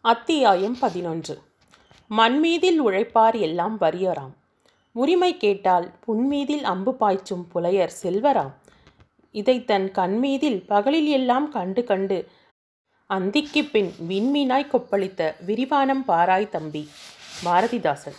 அத்தியாயம் 0.00 0.78
பதினொன்று. 0.78 1.38
மண்மீதில் 2.10 2.82
உழைப்பார் 2.82 3.40
எல்லாம் 3.40 3.80
வறியராம். 3.80 4.30
உரிமை 4.92 5.36
கேட்டால் 5.36 5.90
புன்மீதில் 6.00 6.62
அம்பு 6.62 6.94
பாய்ச்சும் 6.94 7.48
புலையர் 7.54 7.90
செல்வராம். 8.02 8.52
இதை 9.30 9.64
தன் 9.64 9.90
கண்மீதில் 9.90 10.66
பகலில் 10.66 11.06
எல்லாம் 11.06 11.50
கண்டு 11.50 11.84
கண்டு 11.84 12.28
அந்திக்குப் 13.06 13.72
பின் 13.72 13.92
விண்மீனாய் 14.08 14.68
கொப்பளித்த 14.68 15.34
விரிவானம் 15.46 16.04
பாராய் 16.08 16.48
தம்பி 16.48 16.88
பாரதிதாசன். 17.44 18.16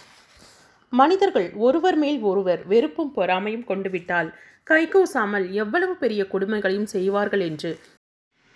மனிதர்கள் 0.89 1.53
ஒருவர் 1.53 1.95
மேல் 1.95 2.21
ஒருவர் 2.21 2.67
வெறுப்பும் 2.67 3.13
பொறாமையும் 3.15 3.65
கொண்டுவிட்டால் 3.65 4.33
கைகூசாமல் 4.69 5.51
எவ்வளவு 5.51 5.95
பெரிய 5.95 6.25
கொடுமைகளையும் 6.31 6.83
செய்வார்கள் 6.83 7.39
என்று 7.39 7.79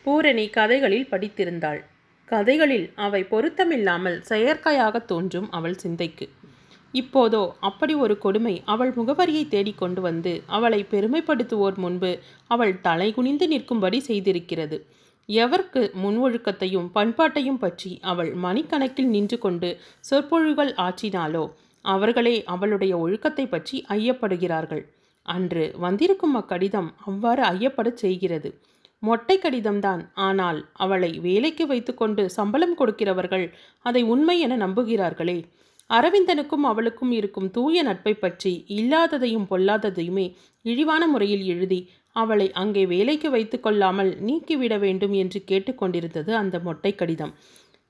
பூரணி 0.04 0.50
கதைகளில் 0.50 1.08
படித்திருந்தாள். 1.12 1.92
கதைகளில் 2.34 2.88
அவை 3.06 3.22
பொருத்தமில்லாமல் 3.32 4.18
செயற்கையாக 4.30 5.00
தோன்றும் 5.12 5.50
அவள் 5.52 5.78
சிந்தைக்கு. 5.84 6.26
இப்போதோ 6.94 7.44
அப்படி 7.60 7.94
ஒரு 8.04 8.16
கொடுமை 8.18 8.56
அவள் 8.74 8.92
முகவரியை 8.98 9.44
தேடிக் 9.48 9.80
கொண்டு 9.82 10.02
வந்து 10.02 10.34
அவளை 10.48 10.80
பெருமைப்படுத்துவோர் 10.92 11.78
முன்பு 11.84 12.12
அவள் 12.48 12.74
தலைகுனிந்து 12.84 13.46
நிற்கும்படி 13.54 14.00
செய்திருக்கிறது. 14.08 14.78
எவர்க்கு 15.30 15.82
முன்ஒழுக்கத்தையும் 16.04 16.88
பண்பாட்டையும் 16.96 17.60
பற்றி 17.64 17.92
அவள் 18.12 18.32
மணிக்கணக்கில் 18.46 19.12
நின்று 19.16 19.38
கொண்டு 19.38 19.70
சொற்பொழிவுகள் 20.10 20.72
ஆற்றினாலோ 20.86 21.44
அவர்களே 21.86 22.36
அவளுடைய 22.54 22.94
ஒழுக்கத்தை 22.98 23.46
பற்றி 23.48 23.78
ஐயப்படுகிறார்கள். 23.96 24.84
அன்று 25.26 25.66
வந்திருக்கும் 25.78 26.36
அக்கடிதம் 26.40 26.90
அவ்வாறு 27.08 27.44
ஐயப்படச் 27.54 28.02
செய்கிறது. 28.04 28.50
மொட்டை 29.04 29.36
கடிதம்தான். 29.38 30.02
ஆனால் 30.26 30.60
அவளை 30.74 31.12
வேலைக்கு 31.20 31.66
வைத்துக்கொண்டு 31.68 32.24
சம்பளம் 32.30 32.78
கொடுக்கிறவர்கள் 32.80 33.46
அதை 33.86 34.02
உண்மை 34.14 34.38
என 34.40 34.58
நம்புகிறார்களே. 34.58 35.38
அரவிந்தனுக்கும் 35.90 36.66
அவளுக்கும் 36.70 37.12
இருக்கும் 37.12 37.50
தூய 37.52 37.84
நட்பை 37.84 38.14
பற்றி 38.16 38.54
இல்லாததையும் 38.78 39.50
பொல்லாததையுமே 39.50 40.26
இழிவான 40.66 41.08
முறையில் 41.08 41.44
எழுதி 41.46 41.80
அவளை 42.16 42.48
அங்கே 42.62 42.84
வேலைக்கு 42.86 43.30
வைத்து 43.30 43.58
கொள்ளாமல் 43.60 44.12
நீக்கிவிட 44.20 44.74
வேண்டும் 44.78 45.14
என்று 45.14 45.40
கேட்டுக்கொண்டிருந்தது 45.52 46.32
அந்த 46.42 46.56
மொட்டை 46.60 46.92
கடிதம். 46.96 47.34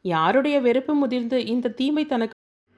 யாருடைய 0.06 0.56
வெறுப்பு 0.59 0.94
முதிர்ந்து 0.95 1.38
இந்த 1.45 1.73
தீமை 1.80 2.06
தனக்கு 2.06 2.36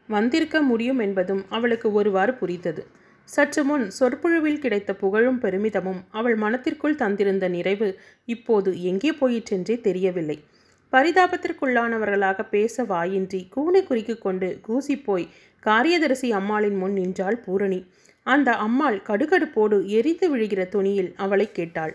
வந்திருக்க 0.10 0.58
முடியும் 0.62 1.00
என்பதும் 1.00 1.44
அவளுக்கு 1.50 1.88
ஒருவாறு 1.92 2.34
புரிந்தது. 2.34 2.82
சற்று 3.26 3.64
முன் 3.64 3.86
சொற்பொழிவில் 3.90 4.60
கிடைத்த 4.60 4.94
புகழும் 4.94 5.40
பெருமிதமும் 5.42 6.02
அவள் 6.12 6.36
மனத்திற்குள் 6.36 6.96
தந்திருந்த 6.96 7.48
நிறைவு 7.50 8.00
இப்போது 8.26 8.82
எங்கே 8.82 9.12
போயிற்றென்றே 9.12 9.82
தெரியவில்லை. 9.82 10.38
பரிதாபத்திற்குள்ளானவர்களாக 10.94 12.50
பேச 12.50 12.84
வாயின்றி 12.84 13.42
கூனை 13.56 13.82
குறுக்கி 13.84 14.16
கொண்டு 14.16 14.60
கூசிப்போய் 14.68 15.28
காரியதரிசி 15.60 16.32
அம்மாளின் 16.32 16.76
முன் 16.76 16.94
நின்றாள் 16.94 17.38
பூரணி. 17.38 17.80
அந்த 18.24 18.50
அம்மாள் 18.56 19.02
கடுகடுப்போடு 19.08 19.78
எரிந்து 19.88 20.28
விழுகிற 20.36 20.70
துணியில் 20.70 21.14
அவளை 21.18 21.52
கேட்டாள். 21.52 21.94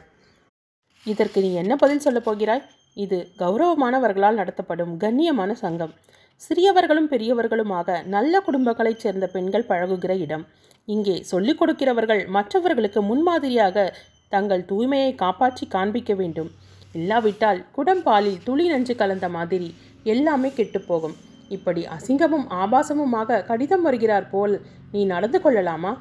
இதற்கு 1.06 1.40
நீ 1.40 1.54
என்ன 1.54 1.76
பதில் 1.76 1.98
சொல்லப் 1.98 2.24
போகிறாய்? 2.24 2.64
இது 2.94 3.18
கௌரவமானவர்களால் 3.38 4.34
நடத்தப்படும் 4.34 4.94
கண்ணியமான 5.00 5.52
சங்கம். 5.52 5.94
சிறியவர்களும் 6.40 7.10
பெரியவர்களுமாக 7.12 8.02
நல்ல 8.06 8.42
குடும்பங்களைச் 8.46 9.02
சேர்ந்த 9.04 9.26
பெண்கள் 9.26 9.68
பழகுகிற 9.68 10.18
இடம். 10.18 10.44
இங்கே 10.88 11.16
சொல்லிக் 11.22 11.58
கொடுக்கிறவர்கள் 11.60 12.22
மற்றவர்களுக்கு 12.26 13.00
முன்மாதிரியாக 13.02 13.86
தங்கள் 14.32 14.68
தூய்மையை 14.70 15.12
காப்பாற்றி 15.14 15.64
காண்பிக்க 15.66 16.12
வேண்டும். 16.14 16.50
இல்லாவிட்டால் 16.94 17.60
குடம்பாலில் 17.76 18.38
துளி 18.44 18.64
நஞ்சு 18.68 18.94
கலந்த 18.96 19.26
மாதிரி 19.28 19.68
எல்லாமே 20.04 20.50
கெட்டுப்போகும் 20.56 21.16
இப்படி 21.48 21.82
அசிங்கமும் 21.96 22.46
ஆபாசமுமாக 22.62 23.40
கடிதம் 23.44 23.82
வருகிறார் 23.82 24.26
போல் 24.30 24.54
நீ 24.92 25.00
நடந்து 25.04 25.38
கொள்ளலாமா? 25.40 25.92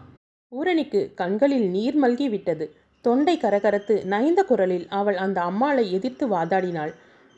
பூரணிக்கு 0.52 1.02
கண்களில் 1.16 1.68
நீர் 1.70 1.98
மல்கி 2.04 2.28
விட்டது. 2.30 2.66
தொண்டை 3.06 3.36
கரகரத்து 3.38 3.96
நைந்த 4.06 4.40
குரலில் 4.44 4.88
அவள் 4.90 5.18
அந்த 5.18 5.40
அம்மாளை 5.42 5.84
எதிர்த்து 5.98 6.26
வாதாடினாள். 6.28 6.94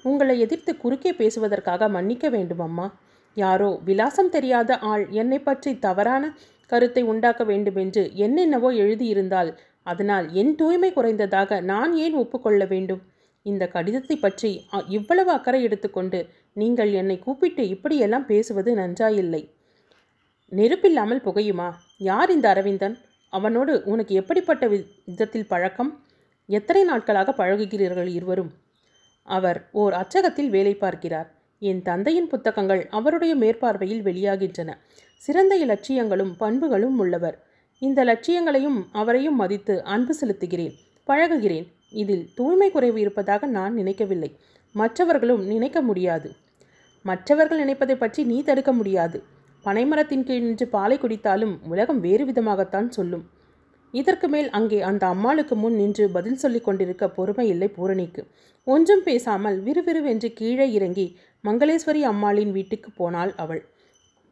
உங்களை 0.05 0.35
எதிர்த்து 0.39 0.71
குறுக்கே 0.77 1.11
பேசுவதற்காக 1.13 1.89
மன்னிக்க 1.89 2.25
வேண்டும் 2.29 2.63
அம்மா 2.67 2.87
யாரோ 3.37 3.69
விலாசம் 3.85 4.29
தெரியாத 4.29 4.77
ஆள் 4.91 5.03
என்னை 5.21 5.39
பற்றி 5.39 5.71
தவறான 5.79 6.23
கருத்தை 6.71 7.03
உண்டாக்க 7.03 7.43
வேண்டுமென்று 7.43 8.11
என்னென்னவோ 8.13 8.71
எழுதியிருந்தால் 8.71 9.57
அதனால் 9.83 10.31
என் 10.31 10.55
தூய்மை 10.55 10.93
குறைந்ததாக 10.93 11.61
நான் 11.61 11.95
ஏன் 11.95 12.13
ஒப்புக்கொள்ள 12.13 12.65
வேண்டும்? 12.65 13.01
இந்த 13.41 13.67
கடிதத்தை 13.67 14.17
பற்றி 14.17 14.65
அ- 14.73 14.83
இவ்வளவு 14.87 15.31
அக்கறை 15.31 15.63
எடுத்துக்கொண்டு 15.63 16.27
நீங்கள் 16.53 16.91
என்னை 16.91 17.19
கூப்பிட்டு 17.19 17.67
இப்படியெல்லாம் 17.67 18.25
பேசுவது 18.25 18.75
நன்றாயில்லை. 18.75 19.49
நெருப்பில்லாமல் 20.49 21.21
புகையுமா? 21.25 21.73
யார் 21.97 22.31
இந்த 22.31 22.49
அரவிந்தன்? 22.49 22.97
அவனோடு 23.29 23.81
உனக்கு 23.85 24.15
எப்படிப்பட்ட 24.15 24.67
வி- 24.67 24.87
விதத்தில் 25.05 25.47
பழக்கம்? 25.47 26.05
எத்தனை 26.47 26.83
நாட்களாக 26.83 27.31
பழகுகிறீர்கள் 27.31 28.13
இருவரும்? 28.13 28.51
அவர் 29.23 29.69
ஓர் 29.71 29.93
அச்சகத்தில் 29.93 30.49
வேலை 30.49 30.75
பார்க்கிறார். 30.75 31.31
என் 31.59 31.81
தந்தையின் 31.81 32.27
புத்தகங்கள் 32.27 32.87
அவருடைய 32.89 33.35
மேற்பார்வையில் 33.35 34.03
வெளியாகின்றன. 34.03 34.73
சிறந்த 35.25 35.53
இலட்சியங்களும் 35.65 36.31
பண்புகளும் 36.37 36.97
உள்ளவர். 37.03 37.37
இந்த 37.81 37.99
லட்சியங்களையும் 38.03 38.79
அவரையும் 38.91 39.37
மதித்து 39.41 39.73
அன்பு 39.93 40.13
செலுத்துகிறேன் 40.19 40.75
பழகுகிறேன். 41.07 41.67
இதில் 42.01 42.23
தூய்மை 42.37 42.69
குறைவு 42.71 42.99
இருப்பதாக 42.99 43.47
நான் 43.57 43.73
நினைக்கவில்லை. 43.73 44.29
மற்றவர்களும் 44.75 45.43
நினைக்க 45.51 45.77
முடியாது. 45.81 46.29
மற்றவர்கள் 47.05 47.61
நினைப்பதை 47.63 47.95
பற்றி 47.95 48.21
நீ 48.23 48.37
தடுக்க 48.49 48.71
முடியாது. 48.71 49.17
பனைமரத்தின் 49.65 50.25
கீழ் 50.27 50.45
நின்று 50.45 50.65
பாலை 50.67 50.97
குடித்தாலும் 50.97 51.53
உலகம் 51.71 51.99
வேறு 52.05 52.25
விதமாகத்தான் 52.29 52.89
சொல்லும். 52.89 53.25
இதற்கு 53.93 54.27
மேல் 54.33 54.49
அங்கே 54.57 54.79
அந்த 54.89 55.03
அம்மாளுக்கு 55.13 55.55
முன் 55.55 55.77
நின்று 55.81 56.05
பதில் 56.09 56.39
சொல்லிக் 56.43 56.65
கொண்டிருக்க 56.67 57.05
பொறுமை 57.17 57.45
இல்லை 57.53 57.67
பூரணிக்கு. 57.77 58.21
ஒன்றும் 58.67 59.03
பேசாமல் 59.07 59.57
விறுவிறுவென்று 59.67 60.29
கீழே 60.39 60.67
இறங்கி 60.77 61.05
மங்களேஸ்வரி 61.43 62.01
அம்மாளின் 62.11 62.51
வீட்டுக்கு 62.51 62.91
போனாள் 62.99 63.33
அவள். 63.35 63.61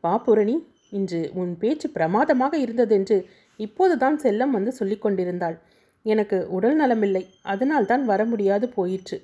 வா 0.04 0.14
பூரணி 0.26 0.56
இன்று 0.92 1.20
உன் 1.42 1.52
பேச்சு 1.62 1.88
பிரமாதமாக 1.96 2.54
இருந்ததென்று 2.58 3.18
இப்போதுதான் 3.60 4.18
செல்லம் 4.24 4.54
வந்து 4.58 4.72
சொல்லிக் 4.72 5.04
கொண்டிருந்தாள். 5.04 5.58
எனக்கு 6.06 6.38
உடல் 6.58 6.78
நலமில்லை 6.82 7.24
அதனால் 7.44 7.90
தான் 7.92 8.04
வர 8.06 8.22
முடியாது 8.26 8.66
போயிற்று. 8.78 9.18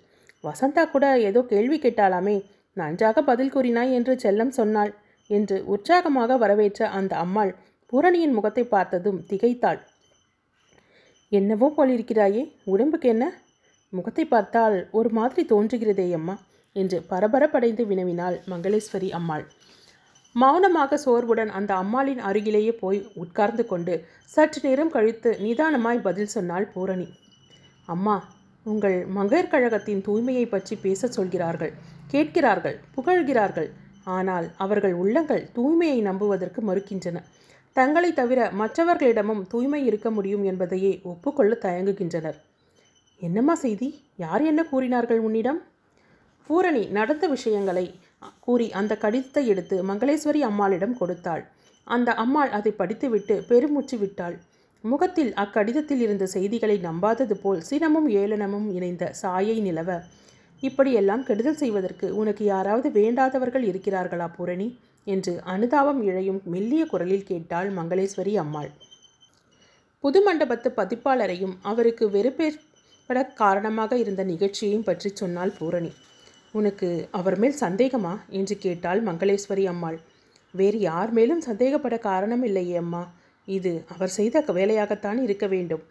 வசந்தா 0.44 0.84
கூட 0.86 1.06
ஏதோ 1.30 1.42
கேள்வி 1.52 1.78
கேட்டாலாமே 1.80 2.36
நன்றாக 2.78 3.22
பதில் 3.30 3.54
கூறினாய் 3.54 3.94
என்று 3.98 4.14
செல்லம் 4.24 4.54
சொன்னாள் 4.60 4.92
என்று 5.30 5.58
உற்சாகமாக 5.74 6.38
வரவேற்ற 6.38 6.90
அந்த 6.98 7.14
அம்மாள் 7.24 7.52
பூரணியின் 7.92 8.36
முகத்தை 8.38 8.64
பார்த்ததும் 8.74 9.20
திகைத்தாள். 9.30 9.80
என்னவோ 11.32 11.68
போலிருக்கிறாயே 11.78 12.42
உடம்புக்கு 12.74 13.08
என்ன? 13.14 13.26
முகத்தை 13.94 14.26
பார்த்தால் 14.26 14.78
ஒரு 14.92 15.10
மாதிரி 15.18 15.44
தோன்றுகிறதே 15.52 16.08
அம்மா 16.18 16.36
என்று 16.76 16.98
பரபரப்படைந்து 17.12 17.84
வினவினாள் 17.92 18.38
மங்களேஸ்வரி 18.52 19.10
அம்மாள். 19.20 19.46
மௌனமாக 20.42 20.98
சோர்வுடன் 21.04 21.52
அந்த 21.58 21.72
அம்மாளின் 21.74 22.22
அருகிலேயே 22.30 22.72
போய் 22.82 23.00
உட்கார்ந்து 23.24 23.64
கொண்டு 23.66 23.94
சற்று 24.34 24.60
நேரம் 24.66 24.92
கழித்து 24.96 25.30
நிதானமாய் 25.44 26.02
பதில் 26.08 26.34
சொன்னாள் 26.34 26.66
பூரணி. 26.74 27.08
அம்மா 27.88 28.16
உங்கள் 28.66 28.98
மங்கையர் 29.16 29.52
கழகத்தின் 29.54 30.02
தூய்மையை 30.08 30.46
பற்றி 30.50 30.76
பேசச் 30.76 31.16
சொல்கிறார்கள் 31.18 31.74
கேட்கிறார்கள் 32.14 32.78
புகழ்கிறார்கள். 32.96 33.70
ஆனால் 34.16 34.48
அவர்கள் 34.64 34.96
உள்ளங்கள் 35.02 35.44
தூய்மையை 35.56 36.00
நம்புவதற்கு 36.02 36.62
மறுக்கின்றன. 36.70 37.18
தங்களை 37.74 38.10
தவிர 38.14 38.40
மற்றவர்களிடமும் 38.60 39.42
தூய்மை 39.54 39.82
இருக்க 39.86 40.10
முடியும் 40.12 40.44
என்பதையே 40.44 40.92
ஒப்புக்கொள்ள 41.12 41.54
தயங்குகின்றனர். 41.66 42.38
என்னம்மா 43.22 43.56
செய்தி? 43.56 43.90
யார் 44.24 44.44
என்ன 44.52 44.62
கூறினார்கள் 44.72 45.22
உன்னிடம்? 45.28 45.60
பூரணி 46.50 46.84
நடந்த 46.98 47.26
விஷயங்களை 47.28 47.86
கூறி 48.46 48.68
அந்த 48.80 48.94
கடிதத்தை 49.04 49.44
எடுத்து 49.54 49.78
மங்களேஸ்வரி 49.90 50.42
அம்மாளிடம் 50.50 50.98
கொடுத்தாள். 51.00 51.44
அந்த 51.88 52.10
அம்மாள் 52.24 52.52
அதை 52.58 52.72
படித்துவிட்டு 52.72 53.36
பெருமூச்சு 53.50 53.98
விட்டாள். 53.98 54.36
முகத்தில் 54.84 55.32
அக்கடிதத்தில் 55.44 56.02
இருந்த 56.06 56.26
செய்திகளை 56.34 56.78
நம்பாதது 56.80 57.36
போல் 57.44 57.62
சினமும் 57.70 58.10
ஏளனமும் 58.22 58.68
இணைந்த 58.78 59.06
சாயை 59.22 59.58
நிலவ 59.68 59.92
இப்படியெல்லாம் 60.64 61.24
கெடுதல் 61.28 61.60
செய்வதற்கு 61.62 62.08
உனக்கு 62.16 62.44
யாராவது 62.46 62.90
வேண்டாதவர்கள் 62.98 63.66
இருக்கிறார்களா 63.70 64.28
பூரணி 64.36 64.68
என்று 65.08 65.34
அனுதாபம் 65.54 66.02
இழையும் 66.10 66.40
மெல்லிய 66.54 66.84
குரலில் 66.86 67.28
கேட்டாள் 67.30 67.70
மங்களேஸ்வரி 67.78 68.34
அம்மாள். 68.44 68.70
புது 70.04 70.20
மண்டபத்து 70.28 70.70
பதிப்பாளரையும் 70.80 71.56
அவருக்கு 71.72 72.06
வெறுப்பேற்பட 72.10 73.20
காரணமாக 73.42 73.98
இருந்த 74.04 74.24
நிகழ்ச்சியையும் 74.24 74.88
பற்றி 74.90 75.10
சொன்னாள் 75.14 75.56
பூரணி. 75.60 75.92
உனக்கு 76.56 76.90
அவர் 77.12 77.38
மேல் 77.38 77.56
சந்தேகமா? 77.60 78.14
என்று 78.30 78.56
கேட்டாள் 78.58 79.04
மங்களேஸ்வரி 79.04 79.66
அம்மாள். 79.66 79.98
வேறு 80.54 80.80
யார் 80.80 81.12
மேலும் 81.12 81.42
சந்தேகப்பட 81.42 81.96
காரணம் 82.00 82.44
இல்லையே 82.44 82.76
அம்மா. 82.76 83.04
இது 83.48 83.72
அவர் 83.88 84.10
செய்த 84.10 84.44
வேலையாகத்தான் 84.48 85.20
இருக்க 85.22 85.48
வேண்டும். 85.48 85.84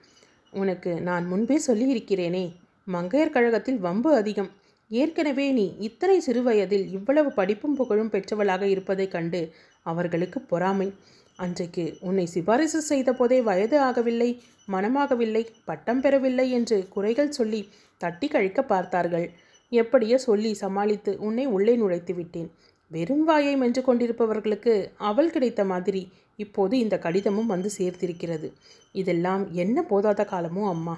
உனக்கு 0.53 1.01
நான் 1.01 1.25
முன்பே 1.27 1.57
சொல்லியிருக்கிறேனே. 1.67 2.45
மங்கையர் 2.87 3.31
கழகத்தில் 3.31 3.79
வம்பு 3.79 4.11
அதிகம். 4.15 4.51
ஏற்கனவே 4.91 5.47
நீ 5.53 5.67
இத்தனை 5.79 6.17
சிறுவயதில் 6.21 6.87
இவ்வளவு 6.91 7.31
படிப்பும் 7.33 7.75
புகழும் 7.75 8.11
பெற்றவளாக 8.11 8.63
இருப்பதைக் 8.63 9.11
கண்டு 9.11 9.41
அவர்களுக்கு 9.87 10.41
பொறாமை. 10.41 10.89
அன்றைக்கு 11.39 11.85
உன்னை 12.01 12.27
சிபாரிசு 12.27 12.81
செய்த 12.83 13.13
போதே 13.13 13.39
வயது 13.41 13.77
ஆகவில்லை 13.81 14.31
மனமாகவில்லை 14.69 15.43
பட்டம் 15.65 16.01
பெறவில்லை 16.01 16.47
என்று 16.51 16.77
குறைகள் 16.89 17.31
சொல்லி 17.31 17.61
தட்டி 18.01 18.29
கழிக்க 18.29 18.61
பார்த்தார்கள். 18.65 19.27
எப்படியோ 19.73 20.19
சொல்லி 20.19 20.55
சமாளித்து 20.55 21.13
உன்னை 21.19 21.47
உள்ளே 21.47 21.77
நுழைத்து 21.77 22.15
விட்டேன். 22.15 22.51
வெறும் 22.91 23.25
வாயை 23.25 23.57
மென்று 23.57 23.83
கொண்டிருப்பவர்களுக்கு 23.83 24.75
அவள் 24.97 25.31
கிடைத்த 25.31 25.65
மாதிரி 25.65 26.03
இப்போது 26.37 26.79
இந்த 26.79 26.99
கடிதமும் 26.99 27.47
வந்து 27.47 27.71
சேர்த்திருக்கிறது. 27.79 28.49
இதெல்லாம் 28.93 29.43
என்ன 29.53 29.87
போதாத 29.91 30.25
காலமோ 30.25 30.69
அம்மா. 30.69 30.97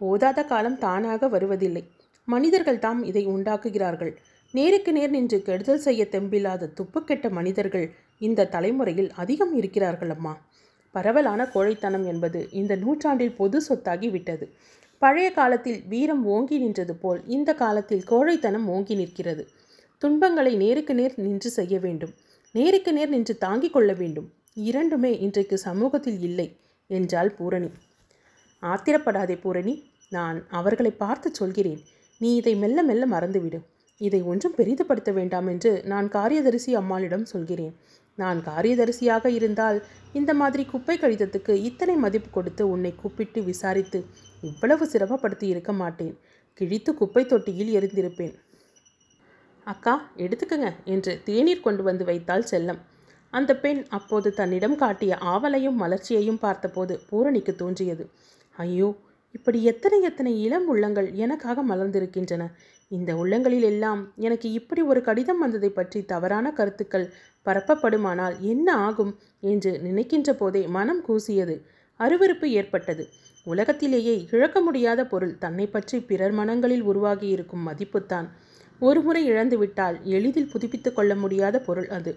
போதாத 0.00 0.44
காலம் 0.44 0.78
தானாக 0.78 1.28
வருவதில்லை. 1.28 1.84
மனிதர்கள் 2.28 2.78
தாம் 2.78 3.02
இதை 3.02 3.26
உண்டாக்குகிறார்கள். 3.26 4.12
நேருக்கு 4.54 4.92
நேர் 4.92 5.10
நின்று 5.10 5.42
கெடுதல் 5.42 5.78
செய்ய 5.78 6.02
தெம்பில்லாத 6.10 6.70
துப்புக்கெட்ட 6.80 7.30
மனிதர்கள் 7.30 7.86
இந்த 8.18 8.46
தலைமுறையில் 8.46 9.10
அதிகம் 9.12 9.56
இருக்கிறார்கள் 9.56 10.10
அம்மா. 10.10 10.34
பரவலான 10.92 11.46
கோழைத்தனம் 11.54 12.04
என்பது 12.04 12.40
இந்த 12.50 12.76
நூற்றாண்டில் 12.76 13.36
பொது 13.36 13.58
சொத்தாகி 13.68 14.10
விட்டது. 14.10 14.46
பழைய 15.04 15.28
காலத்தில் 15.32 15.80
வீரம் 15.88 16.22
ஓங்கி 16.26 16.56
நின்றது 16.58 16.94
போல் 16.94 17.20
இந்த 17.26 17.50
காலத்தில் 17.54 18.04
கோழைத்தனம் 18.10 18.66
ஓங்கி 18.68 18.94
நிற்கிறது. 18.94 19.42
துன்பங்களை 20.02 20.52
நேருக்கு 20.56 20.94
நேர் 20.94 21.14
நின்று 21.16 21.50
செய்ய 21.50 21.78
வேண்டும். 21.78 22.12
நேருக்கு 22.54 22.92
நேர் 22.92 23.08
நின்று 23.08 23.34
தாங்கிக் 23.38 23.72
கொள்ள 23.72 23.92
வேண்டும். 23.92 24.28
இரண்டுமே 24.68 25.10
இன்றைக்கு 25.18 25.58
சமூகத்தில் 25.58 26.20
இல்லை 26.20 26.46
என்றாள் 26.90 27.30
பூரணி. 27.30 27.70
ஆத்திரப்படாதே 28.62 29.36
பூரணி 29.40 29.74
நான் 30.10 30.38
அவர்களை 30.50 30.92
பார்த்து 31.02 31.34
சொல்கிறேன். 31.34 31.80
நீ 32.20 32.30
இதை 32.36 32.54
மெல்ல 32.56 32.82
மெல்ல 32.82 33.04
மறந்துவிடு. 33.06 33.60
இதை 34.00 34.22
ஒன்றும் 34.22 34.56
பெரிதுபடுத்த 34.56 35.12
வேண்டாம் 35.12 35.46
என்று 35.46 35.72
நான் 35.84 36.08
காரியதரிசி 36.08 36.74
அம்மாளிடம் 36.74 37.30
சொல்கிறேன். 37.34 37.74
நான் 38.22 38.40
காரியதரிசியாக 38.48 39.26
இருந்தால் 39.38 39.78
இந்த 40.18 40.32
மாதிரி 40.40 40.62
குப்பை 40.72 40.96
கடிதத்துக்கு 40.98 41.52
இத்தனை 41.68 41.94
மதிப்பு 42.04 42.28
கொடுத்து 42.30 42.64
உன்னை 42.68 42.92
கூப்பிட்டு 42.94 43.40
விசாரித்து 43.42 44.00
இவ்வளவு 44.50 44.84
சிரமப்படுத்தி 44.92 45.46
இருக்க 45.52 45.72
மாட்டேன். 45.72 46.14
கிழித்து 46.58 46.90
குப்பை 46.94 47.22
தொட்டியில் 47.26 47.72
எரிந்திருப்பேன். 47.78 48.34
அக்கா 49.66 49.94
எடுத்துக்கங்க 50.24 50.68
என்று 50.94 51.12
தேநீர் 51.24 51.64
கொண்டு 51.66 51.82
வந்து 51.82 52.04
வைத்தாள் 52.10 52.50
செல்லம். 52.50 52.80
அந்த 53.32 53.52
பெண் 53.62 53.80
அப்போது 53.98 54.28
தன்னிடம் 54.34 54.76
காட்டிய 54.82 55.16
ஆவலையும் 55.32 55.80
மலர்ச்சியையும் 55.82 56.42
பார்த்தபோது 56.44 56.96
பூரணிக்கு 57.08 57.52
தோன்றியது. 57.62 58.04
ஐயோ 58.58 58.88
இப்படி 59.36 59.58
எத்தனை 59.70 59.98
எத்தனை 60.08 60.32
இளம் 60.42 60.66
உள்ளங்கள் 60.72 61.08
எனக்காக 61.24 61.62
மலர்ந்திருக்கின்றன. 61.70 62.44
இந்த 62.90 63.10
உள்ளங்களில் 63.16 63.62
எல்லாம் 63.62 64.00
எனக்கு 64.16 64.52
இப்படி 64.52 64.82
ஒரு 64.82 65.00
கடிதம் 65.02 65.38
வந்ததை 65.38 65.70
பற்றி 65.70 66.00
தவறான 66.04 66.52
கருத்துக்கள் 66.52 67.06
பரப்பப்படுமானால் 67.46 68.36
என்ன 68.40 68.68
ஆகும் 68.76 69.12
என்று 69.40 69.72
நினைக்கின்ற 69.78 70.32
போதே 70.34 70.62
மனம் 70.66 71.02
கூசியது. 71.08 71.56
அருவருப்பு 72.00 72.46
ஏற்பட்டது. 72.50 73.04
உலகத்திலேயே 73.46 74.14
இழக்க 74.30 74.58
முடியாத 74.60 75.00
பொருள் 75.04 75.34
தன்னை 75.38 75.66
பற்றி 75.66 75.96
பிறர் 76.00 76.32
மனங்களில் 76.32 76.84
உருவாகியிருக்கும் 76.84 77.66
மதிப்புத்தான். 77.68 78.28
ஒருமுறை 78.80 79.22
இழந்துவிட்டால் 79.24 79.96
எளிதில் 80.04 80.50
புதுப்பித்து 80.52 80.90
கொள்ள 80.92 81.14
முடியாத 81.14 81.56
பொருள் 81.60 81.88
அது. 81.88 82.12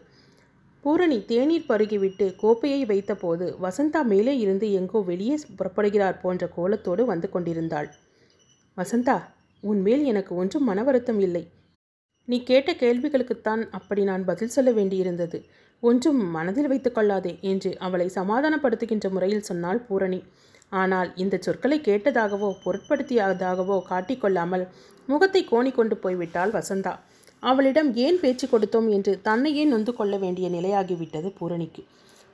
பூரணி 0.83 1.17
தேநீர் 1.25 1.69
பருகிவிட்டு 1.69 2.25
கோப்பையை 2.35 2.81
வைத்தபோது 2.85 3.45
வசந்தா 3.61 4.01
மேலே 4.03 4.33
இருந்து 4.37 4.67
எங்கோ 4.71 4.99
வெளியே 5.01 5.37
புறப்படுகிறார் 5.57 6.21
போன்ற 6.21 6.49
கோலத்தோடு 6.55 7.05
வந்து 7.05 7.29
கொண்டிருந்தாள். 7.29 7.89
வசந்தா 8.77 9.17
உன்மேல் 9.63 10.03
எனக்கு 10.05 10.33
ஒன்றும் 10.35 10.67
மன 10.69 10.83
வருத்தம் 10.83 11.19
இல்லை. 11.19 11.43
நீ 12.27 12.37
கேட்ட 12.43 12.71
கேள்விகளுக்குத்தான் 12.81 13.61
அப்படி 13.71 14.01
நான் 14.03 14.23
பதில் 14.25 14.53
சொல்ல 14.55 14.71
வேண்டியிருந்தது. 14.71 15.37
ஒன்றும் 15.83 16.21
மனதில் 16.35 16.69
வைத்துக்கொள்ளாதே 16.71 17.33
என்று 17.51 17.71
அவளை 17.79 18.07
சமாதானப்படுத்துகின்ற 18.15 19.09
முறையில் 19.09 19.47
சொன்னாள் 19.49 19.81
பூரணி. 19.87 20.19
ஆனால் 20.71 21.09
இந்த 21.15 21.35
சொற்களை 21.45 21.77
கேட்டதாகவோ 21.79 22.49
பொருட்படுத்தியதாகவோ 22.63 23.77
காட்டிக்கொள்ளாமல் 23.91 24.65
முகத்தை 25.07 25.41
கோணி 25.51 25.71
கொண்டு 25.73 25.95
போய்விட்டாள் 25.95 26.55
வசந்தா. 26.57 26.93
அவளிடம் 27.39 27.89
ஏன் 28.05 28.19
பேச்சு 28.21 28.45
கொடுத்தோம் 28.47 28.87
என்று 28.89 29.11
தன்னையே 29.21 29.63
நொந்து 29.65 29.91
கொள்ள 29.93 30.15
வேண்டிய 30.17 30.47
நிலையாகிவிட்டது 30.49 31.29
பூரணிக்கு. 31.39 31.81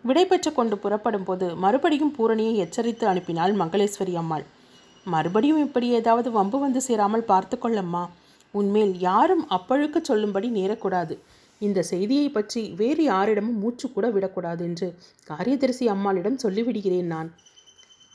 விடை 0.03 0.25
கொண்டு 0.57 0.75
புறப்படும் 0.77 1.27
போது 1.27 1.47
மறுபடியும் 1.55 2.15
பூரணியை 2.17 2.53
எச்சரித்து 2.63 3.05
அனுப்பினாள் 3.11 3.53
மங்களேஸ்வரி 3.61 4.15
அம்மாள். 4.21 4.45
மறுபடியும் 5.05 5.63
இப்படி 5.67 5.87
ஏதாவது 5.99 6.29
வம்பு 6.31 6.57
வந்து 6.65 6.81
சேராமல் 6.87 7.29
பார்த்து 7.31 7.57
கொள்ளம்மா 7.57 8.03
உன்மேல் 8.53 8.93
யாரும் 8.99 9.43
அப்பழுக்கு 9.49 9.99
சொல்லும்படி 10.01 10.47
நேரக்கூடாது. 10.59 11.15
இந்த 11.61 11.79
செய்தியை 11.91 12.27
பற்றி 12.29 12.61
வேறு 12.81 13.03
யாரிடமும் 13.03 13.59
மூச்சு 13.63 13.87
கூட 13.89 14.05
விடக்கூடாது 14.15 14.63
என்று 14.69 14.87
காரியதரிசி 15.27 15.85
அம்மாளிடம் 15.93 16.41
சொல்லிவிடுகிறேன் 16.43 17.11
நான். 17.13 17.29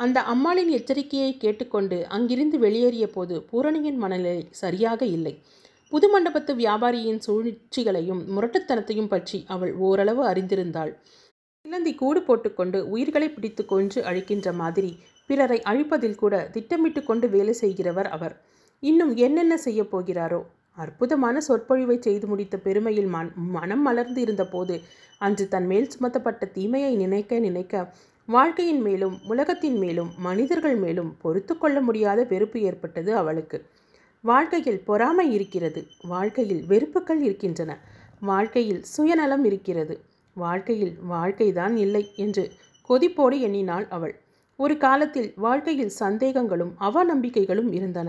அந்த 0.00 0.18
அம்மாளின் 0.32 0.72
எச்சரிக்கையை 0.78 1.30
கேட்டுக்கொண்டு 1.36 1.96
அங்கிருந்து 2.16 2.56
வெளியேறிய 2.64 3.06
போது 3.10 3.36
பூரணியின் 3.50 3.98
மனநிலை 4.02 4.42
சரியாக 4.62 5.00
இல்லை. 5.16 5.34
புது 5.92 6.06
மண்டபத்து 6.14 6.52
வியாபாரியின் 6.62 7.20
சூழ்ச்சிகளையும் 7.26 8.22
முரட்டுத்தனத்தையும் 8.34 9.10
பற்றி 9.14 9.38
அவள் 9.54 9.72
ஓரளவு 9.86 10.22
அறிந்திருந்தாள். 10.30 10.92
சிலந்தி 11.64 11.92
கூடு 11.94 12.20
போட்டுக்கொண்டு 12.22 12.78
உயிர்களை 12.92 13.28
பிடித்து 13.30 13.62
கொன்று 13.64 14.00
அழிக்கின்ற 14.10 14.48
மாதிரி 14.60 14.90
பிறரை 15.28 15.62
அழிப்பதில் 15.62 16.20
கூட 16.22 16.34
திட்டமிட்டு 16.52 17.04
கொண்டு 17.04 17.28
வேலை 17.28 17.52
செய்கிறவர் 17.52 18.08
அவர். 18.08 18.34
இன்னும் 18.82 19.12
என்னென்ன 19.16 19.54
செய்ய 19.56 19.82
போகிறாரோ? 19.82 20.40
அற்புதமான 20.76 21.40
சொற்பொழிவை 21.40 21.96
செய்து 22.00 22.26
முடித்த 22.26 22.56
பெருமையில் 22.56 23.08
மன் 23.08 23.30
மனம் 23.36 23.82
மலர்ந்து 23.82 24.20
இருந்தபோது 24.20 24.74
அன்று 25.18 25.48
தன் 25.48 25.66
மேல் 25.66 25.88
சுமத்தப்பட்ட 25.94 26.50
தீமையை 26.50 26.92
நினைக்க 26.96 27.38
நினைக்க 27.38 27.94
வாழ்க்கையின் 28.28 28.80
மேலும் 28.80 29.14
உலகத்தின் 29.28 29.78
மேலும் 29.78 30.10
மனிதர்கள் 30.18 30.76
மேலும் 30.76 31.16
பொறுத்து 31.22 31.58
கொள்ள 31.58 31.80
முடியாத 31.80 32.24
வெறுப்பு 32.24 32.60
ஏற்பட்டது 32.60 33.16
அவளுக்கு. 33.16 33.58
வாழ்க்கையில் 34.24 34.80
பொறாமை 34.84 35.26
இருக்கிறது. 35.34 35.80
வாழ்க்கையில் 36.08 36.62
வெறுப்புகள் 36.66 37.20
இருக்கின்றன. 37.22 37.78
வாழ்க்கையில் 38.20 38.82
சுயநலம் 38.82 39.44
இருக்கிறது. 39.44 39.96
வாழ்க்கையில் 40.36 40.94
வாழ்க்கைதான் 41.06 41.76
இல்லை 41.76 42.04
என்று 42.16 42.44
கொதிப்போடு 42.88 43.38
எண்ணினாள் 43.40 43.86
அவள். 43.90 44.14
ஒரு 44.58 44.74
காலத்தில் 44.76 45.28
வாழ்க்கையில் 45.36 45.92
சந்தேகங்களும் 46.00 46.72
அவநம்பிக்கைகளும் 46.80 47.68
இருந்தன. 47.72 48.08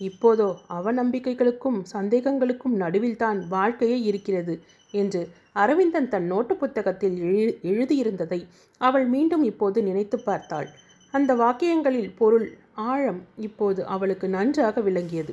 இப்போதோ 0.00 0.46
அவநம்பிக்கைகளுக்கும் 0.76 1.78
சந்தேகங்களுக்கும் 1.92 2.76
நடுவில்தான் 2.80 3.40
வாழ்க்கையே 3.48 3.98
இருக்கிறது 4.02 4.54
என்று 4.94 5.20
அரவிந்தன் 5.52 6.08
தன் 6.08 6.26
நோட்டு 6.26 6.54
புத்தகத்தில் 6.56 7.16
எழு 7.24 7.44
எழுதியிருந்ததை 7.62 8.40
அவள் 8.80 9.06
மீண்டும் 9.06 9.44
இப்போது 9.44 9.78
நினைத்து 9.82 10.18
பார்த்தாள். 10.20 10.68
அந்த 11.14 11.30
வாக்கியங்களில் 11.34 12.10
பொருள் 12.16 12.48
ஆழம் 12.90 13.20
இப்போது 13.40 13.80
அவளுக்கு 13.86 14.26
நன்றாக 14.28 14.80
விளங்கியது. 14.80 15.32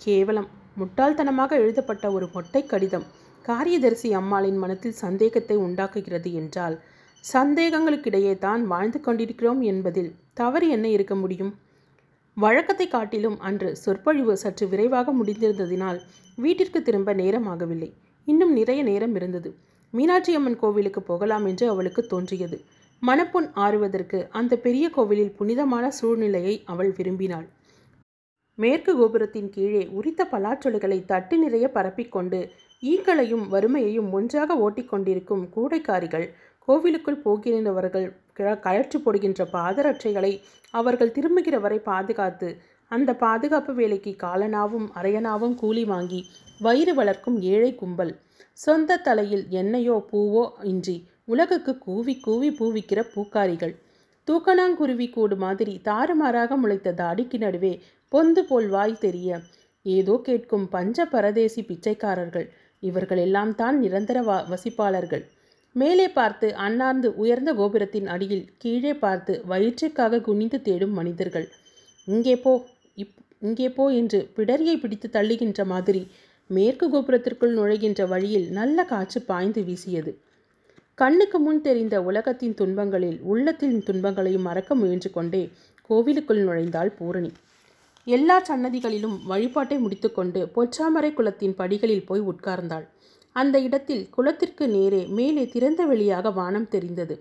கேவலம் 0.00 0.48
முட்டாள்தனமாக 0.78 1.52
எழுதப்பட்ட 1.56 2.06
ஒரு 2.12 2.26
மொட்டை 2.32 2.62
கடிதம் 2.66 3.06
காரியதரிசி 3.44 4.08
அம்மாளின் 4.14 4.58
மனத்தில் 4.58 5.00
சந்தேகத்தை 5.02 5.56
உண்டாக்குகிறது 5.66 6.30
என்றால் 6.34 6.76
சந்தேகங்களுக்கிடையே 7.24 8.32
தான் 8.38 8.62
வாழ்ந்து 8.66 8.98
கொண்டிருக்கிறோம் 9.00 9.60
என்பதில் 9.62 10.10
தவறு 10.34 10.66
என்ன 10.68 10.86
இருக்க 10.88 11.14
முடியும்? 11.14 11.52
வழக்கத்தை 12.36 12.86
காட்டிலும் 12.88 13.38
அன்று 13.40 13.68
சொற்பொழிவு 13.76 14.34
சற்று 14.36 14.64
விரைவாக 14.68 15.12
முடிந்திருந்ததினால் 15.12 16.00
வீட்டிற்கு 16.38 16.80
திரும்ப 16.82 17.10
நேரமாகவில்லை. 17.14 17.90
இன்னும் 18.26 18.52
நிறைய 18.52 18.80
நேரம் 18.82 19.14
இருந்தது. 19.14 19.50
மீனாட்சி 19.92 20.32
அம்மன் 20.34 20.58
கோவிலுக்கு 20.58 21.00
போகலாம் 21.02 21.44
என்று 21.46 21.66
அவளுக்கு 21.68 22.02
தோன்றியது. 22.06 22.56
மனப்பொன் 23.02 23.48
ஆறுவதற்கு 23.56 24.18
அந்த 24.30 24.52
பெரிய 24.56 24.86
கோவிலில் 24.90 25.36
புனிதமான 25.36 25.84
சூழ்நிலையை 25.90 26.54
அவள் 26.64 26.92
விரும்பினாள். 26.98 27.46
மேற்கு 28.58 28.92
கோபுரத்தின் 28.96 29.48
கீழே 29.50 29.82
உரித்த 29.88 30.22
பலாச்சொலைகளை 30.32 30.98
தட்டு 31.04 31.36
நிறைய 31.38 31.66
பரப்பிக்கொண்டு 31.74 32.40
ஈக்களையும் 32.82 33.44
வறுமையையும் 33.48 34.10
ஒன்றாக 34.12 34.56
ஓட்டிக்கொண்டிருக்கும் 34.64 35.44
கூடைக்காரிகள் 35.54 36.26
கோவிலுக்குள் 36.68 37.22
போகிறவர்கள் 37.24 38.06
கழற்றி 38.66 38.98
போடுகின்ற 38.98 39.42
பாதரட்சைகளை 39.56 40.32
அவர்கள் 40.74 41.14
திரும்புகிற 41.16 41.56
வரை 41.64 41.78
பாதுகாத்து 41.90 42.48
அந்த 42.90 43.10
பாதுகாப்பு 43.22 43.72
வேலைக்கு 43.74 44.12
காலனாவும் 44.22 44.86
அரையனாவும் 44.98 45.54
கூலி 45.62 45.84
வாங்கி 45.84 46.20
வயிறு 46.60 46.92
வளர்க்கும் 46.98 47.38
ஏழை 47.52 47.70
கும்பல். 47.74 48.12
சொந்த 48.58 48.98
தலையில் 49.06 49.44
எண்ணெயோ 49.60 49.96
பூவோ 50.10 50.44
இன்றி 50.72 50.96
உலகுக்கு 51.32 51.72
கூவி 51.86 52.14
கூவி 52.26 52.48
பூவிக்கிற 52.58 53.00
பூக்காரிகள். 53.14 53.74
தூக்கணாங்குருவி 54.28 55.06
கூடு 55.10 55.36
மாதிரி 55.36 55.74
தாறுமாறாக 55.88 56.56
முளைத்த 56.56 56.94
தாடிக்கு 57.00 57.38
நடுவே 57.38 57.72
பொந்து 58.12 58.42
போல் 58.50 58.68
வாய் 58.74 59.02
தெரிய 59.04 59.40
ஏதோ 59.86 60.14
கேட்கும் 60.26 60.66
பஞ்ச 60.74 61.06
பரதேசி 61.06 61.62
பிச்சைக்காரர்கள். 61.62 62.46
இவர்கள் 62.82 63.20
எல்லாம் 63.26 63.54
தான் 63.54 63.76
நிரந்தர 63.84 64.18
வ 64.22 64.32
வசிப்பாளர்கள். 64.52 65.24
மேலே 65.76 66.06
பார்த்து 66.08 66.48
அண்ணாந்து 66.64 67.08
உயர்ந்த 67.22 67.50
கோபுரத்தின் 67.52 68.08
அடியில் 68.14 68.44
கீழே 68.62 68.92
பார்த்து 68.94 69.32
வயிற்றுக்காக 69.48 70.20
குனிந்து 70.20 70.58
தேடும் 70.62 70.94
மனிதர்கள். 70.98 71.46
இங்கே 72.08 72.34
போ 72.36 72.52
இப் 73.02 73.16
இங்கே 73.40 73.68
போ 73.68 73.84
என்று 74.00 74.20
பிடரியை 74.36 74.76
பிடித்து 74.80 75.08
தள்ளுகின்ற 75.16 75.64
மாதிரி 75.72 76.02
மேற்கு 76.50 76.86
கோபுரத்திற்குள் 76.94 77.56
நுழைகின்ற 77.58 78.06
வழியில் 78.06 78.46
நல்ல 78.50 78.84
காற்று 78.84 79.20
பாய்ந்து 79.22 79.60
வீசியது. 79.64 80.12
கண்ணுக்கு 80.98 81.38
முன் 81.38 81.60
தெரிந்த 81.60 81.96
உலகத்தின் 82.02 82.56
துன்பங்களில் 82.60 83.18
உள்ளத்தின் 83.32 83.78
துன்பங்களையும் 83.82 84.46
மறக்க 84.48 84.74
முயன்று 84.74 85.10
கொண்டே 85.10 85.42
கோவிலுக்குள் 85.90 86.42
நுழைந்தாள் 86.48 86.96
பூரணி. 86.98 87.30
எல்லா 88.06 88.36
சன்னதிகளிலும் 88.48 89.16
வழிபாட்டை 89.30 89.76
முடித்துக்கொண்டு 89.78 90.40
பொச்சாமரை 90.56 91.10
குளத்தின் 91.14 91.56
படிகளில் 91.60 92.06
போய் 92.08 92.22
உட்கார்ந்தாள். 92.32 92.86
அந்த 93.36 93.56
இடத்தில் 93.60 94.04
குளத்திற்கு 94.10 94.64
நேரே 94.68 95.02
மேலே 95.06 95.44
திறந்த 95.46 95.82
வெளியாக 95.86 96.32
வானம் 96.32 96.68
தெரிந்தது. 96.68 97.14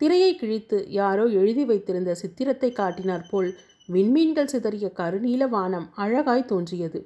திரையை 0.00 0.32
கிழித்து 0.34 0.78
யாரோ 0.90 1.24
எழுதி 1.40 1.64
வைத்திருந்த 1.64 2.14
சித்திரத்தை 2.14 2.70
காட்டினார் 2.72 3.28
போல் 3.30 3.50
விண்மீன்கள் 3.88 4.46
சிதறிய 4.46 4.88
கருநீல 4.98 5.48
வானம் 5.48 5.86
அழகாய் 5.94 6.50
தோன்றியது. 6.52 7.00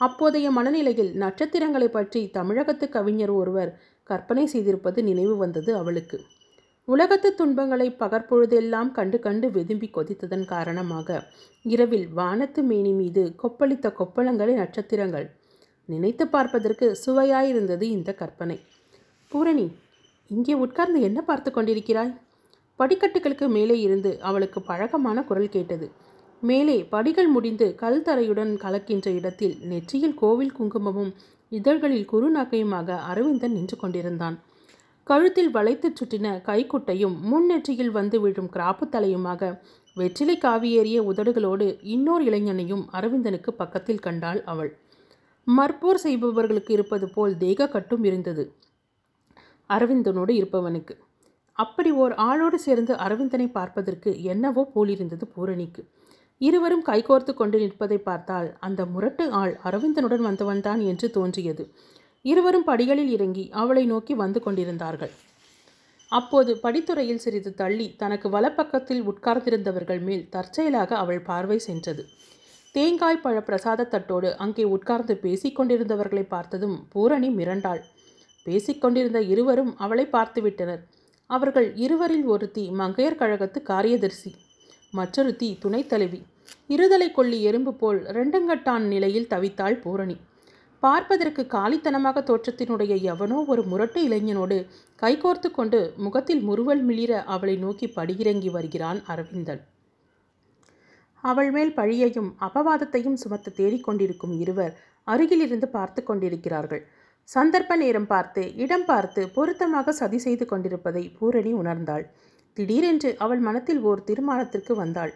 அப்போதைய 0.00 0.50
மனநிலையில் 0.50 1.12
நட்சத்திரங்களை 1.14 1.88
பற்றி 1.88 2.20
தமிழகத்து 2.30 2.86
கவிஞர் 2.88 3.30
ஒருவர் 3.30 3.72
கற்பனை 4.02 4.44
செய்திருப்பது 4.52 5.00
நினைவு 5.02 5.34
வந்தது 5.36 5.70
அவளுக்கு. 5.76 6.18
உலகத்து 6.88 7.28
துன்பங்களை 7.34 7.88
பகற்பொழுதெல்லாம் 7.92 8.90
கண்டு 8.92 9.18
கண்டு 9.18 9.46
வெதும்பி 9.48 9.88
கொதித்ததன் 9.90 10.44
காரணமாக 10.44 11.18
இரவில் 11.64 12.08
வானத்து 12.12 12.62
மேனி 12.62 12.92
மீது 12.92 13.22
கொப்பளித்த 13.42 13.92
கொப்பளங்களை 13.98 14.54
நட்சத்திரங்கள் 14.54 15.26
நினைத்து 15.92 16.24
பார்ப்பதற்கு 16.34 16.86
சுவையாயிருந்தது 17.04 17.86
இந்த 17.96 18.10
கற்பனை. 18.20 18.58
பூரணி 19.32 19.66
இங்கே 20.30 20.54
உட்கார்ந்து 20.64 20.98
என்ன 21.08 21.20
பார்த்து 21.22 21.50
கொண்டிருக்கிறாய்? 21.50 22.12
படிக்கட்டுகளுக்கு 22.78 23.46
மேலே 23.56 23.76
இருந்து 23.86 24.10
அவளுக்கு 24.28 24.58
பழக்கமான 24.68 25.24
குரல் 25.30 25.54
கேட்டது. 25.56 25.86
மேலே 26.42 26.76
படிகள் 26.92 27.30
முடிந்து 27.34 27.66
கல் 27.82 28.04
தரையுடன் 28.06 28.52
கலக்கின்ற 28.62 29.08
இடத்தில் 29.18 29.56
நெற்றியில் 29.70 30.18
கோவில் 30.20 30.54
குங்குமமும் 30.58 31.10
இதழ்களில் 31.52 32.10
குறுநாக்கையுமாக 32.12 32.98
அரவிந்தன் 33.10 33.54
நின்று 33.56 33.76
கொண்டிருந்தான். 33.76 34.36
கழுத்தில் 35.06 35.50
வளைத்துச் 35.54 35.98
சுற்றின 35.98 36.26
கைக்குட்டையும் 36.48 37.16
முன்னெற்றியில் 37.30 37.92
வந்து 37.98 38.16
விழும் 38.20 38.50
கிராப்பு 38.56 38.84
தலையுமாக 38.94 39.50
வெற்றிலை 39.96 40.36
காவியேறிய 40.44 40.98
உதடுகளோடு 41.10 41.66
இன்னொரு 41.94 42.24
இளைஞனையும் 42.24 42.84
அரவிந்தனுக்கு 42.98 43.52
பக்கத்தில் 43.52 44.04
கண்டாள் 44.06 44.40
அவள். 44.44 44.70
மற்போர் 45.58 46.00
செய்பவர்களுக்கு 46.04 46.72
இருப்பது 46.72 47.06
போல் 47.08 47.34
தேக 47.36 47.68
கட்டும் 47.68 48.04
இருந்தது. 48.04 48.44
அரவிந்தனோடு 49.70 50.30
இருப்பவனுக்கு. 50.30 50.94
அப்படி 51.58 51.90
ஓர் 51.92 52.12
ஆளோடு 52.12 52.54
சேர்ந்து 52.54 52.92
அரவிந்தனை 52.96 53.46
பார்ப்பதற்கு 53.50 54.10
என்னவோ 54.22 54.62
போலிருந்தது 54.74 55.26
பூரணிக்கு. 55.26 55.82
இருவரும் 56.40 56.84
கைகோர்த்து 56.86 57.32
கொண்டு 57.34 57.58
நிற்பதை 57.58 57.98
பார்த்தால் 57.98 58.48
அந்த 58.58 58.84
முரட்டு 58.84 59.24
ஆள் 59.30 59.54
அரவிந்தனுடன் 59.64 60.24
வந்தவன்தான் 60.28 60.82
என்று 60.82 61.10
தோன்றியது. 61.10 61.64
இருவரும் 62.24 62.64
படிகளில் 62.64 63.10
இறங்கி 63.10 63.44
அவளை 63.52 63.84
நோக்கி 63.86 64.14
வந்து 64.14 64.40
கொண்டிருந்தார்கள். 64.40 65.12
அப்போது 66.12 66.52
படித்துறையில் 66.62 67.22
சிறிது 67.24 67.50
தள்ளி 67.54 67.86
தனக்கு 67.96 68.28
வலப்பக்கத்தில் 68.30 69.02
உட்கார்ந்திருந்தவர்கள் 69.02 70.00
மேல் 70.00 70.28
தற்செயலாக 70.28 70.96
அவள் 70.96 71.22
பார்வை 71.22 71.58
சென்றது. 71.58 72.04
தேங்காய் 72.74 73.22
பழ 73.22 73.36
பிரசாத 73.40 73.86
தட்டோடு 73.92 74.28
அங்கே 74.36 74.64
உட்கார்ந்து 74.64 75.14
பேசிக்கொண்டிருந்தவர்களை 75.22 76.22
பார்த்ததும் 76.28 76.76
பூரணி 76.92 77.28
மிரண்டாள். 77.28 77.80
பேசிக்கொண்டிருந்த 78.46 79.20
இருவரும் 79.32 79.72
அவளை 79.76 80.04
பார்த்துவிட்டனர். 80.12 80.82
அவர்கள் 81.30 81.68
இருவரில் 81.76 82.26
ஒருத்தி 82.26 82.64
மங்கையர் 82.80 83.18
கழகத்து 83.22 83.62
காரியதர்சி 83.62 84.30
மற்றொருத்தி 84.90 85.48
துணைத் 85.60 85.88
தலைவி. 85.88 86.20
இருதலை 86.68 87.08
கொள்ளி 87.12 87.38
எறும்பு 87.42 87.72
போல் 87.74 88.00
ரெண்டங்கட்டான் 88.18 88.86
நிலையில் 88.92 89.30
தவித்தாள் 89.34 89.78
பூரணி. 89.84 90.16
பார்ப்பதற்கு 90.82 91.42
காலித்தனமாக 91.46 92.18
தோற்றத்தினுடைய 92.30 92.92
எவனோ 93.12 93.38
ஒரு 93.52 93.62
முரட்டு 93.62 94.00
இளைஞனோடு 94.08 94.58
கைகோர்த்து 95.02 95.50
கொண்டு 95.50 95.80
முகத்தில் 95.96 96.40
முறுவல் 96.40 96.82
மிளிர 96.82 97.22
அவளை 97.34 97.56
நோக்கி 97.56 97.88
படியிறங்கி 97.96 98.50
வருகிறான் 98.50 99.00
அரவிந்தன். 99.06 99.62
அவள் 101.24 101.50
மேல் 101.50 101.72
பழியையும் 101.76 102.30
அபவாதத்தையும் 102.46 103.18
சுமத்த 103.22 103.52
தேடிக்கொண்டிருக்கும் 103.56 104.34
இருவர் 104.42 104.74
அருகிலிருந்து 105.06 105.66
பார்த்து 105.68 106.00
கொண்டிருக்கிறார்கள். 106.02 106.82
சந்தர்ப்ப 107.28 107.72
நேரம் 107.76 108.06
பார்த்து 108.06 108.42
இடம் 108.56 108.84
பார்த்து 108.84 109.22
பொருத்தமாக 109.28 109.92
சதி 109.92 110.18
செய்து 110.18 110.44
கொண்டிருப்பதை 110.46 111.02
பூரணி 111.18 111.52
உணர்ந்தாள். 111.54 112.04
திடீரென்று 112.56 113.10
அவள் 113.18 113.42
மனத்தில் 113.48 113.80
ஓர் 113.80 114.06
தீர்மானத்திற்கு 114.08 114.74
வந்தாள். 114.74 115.12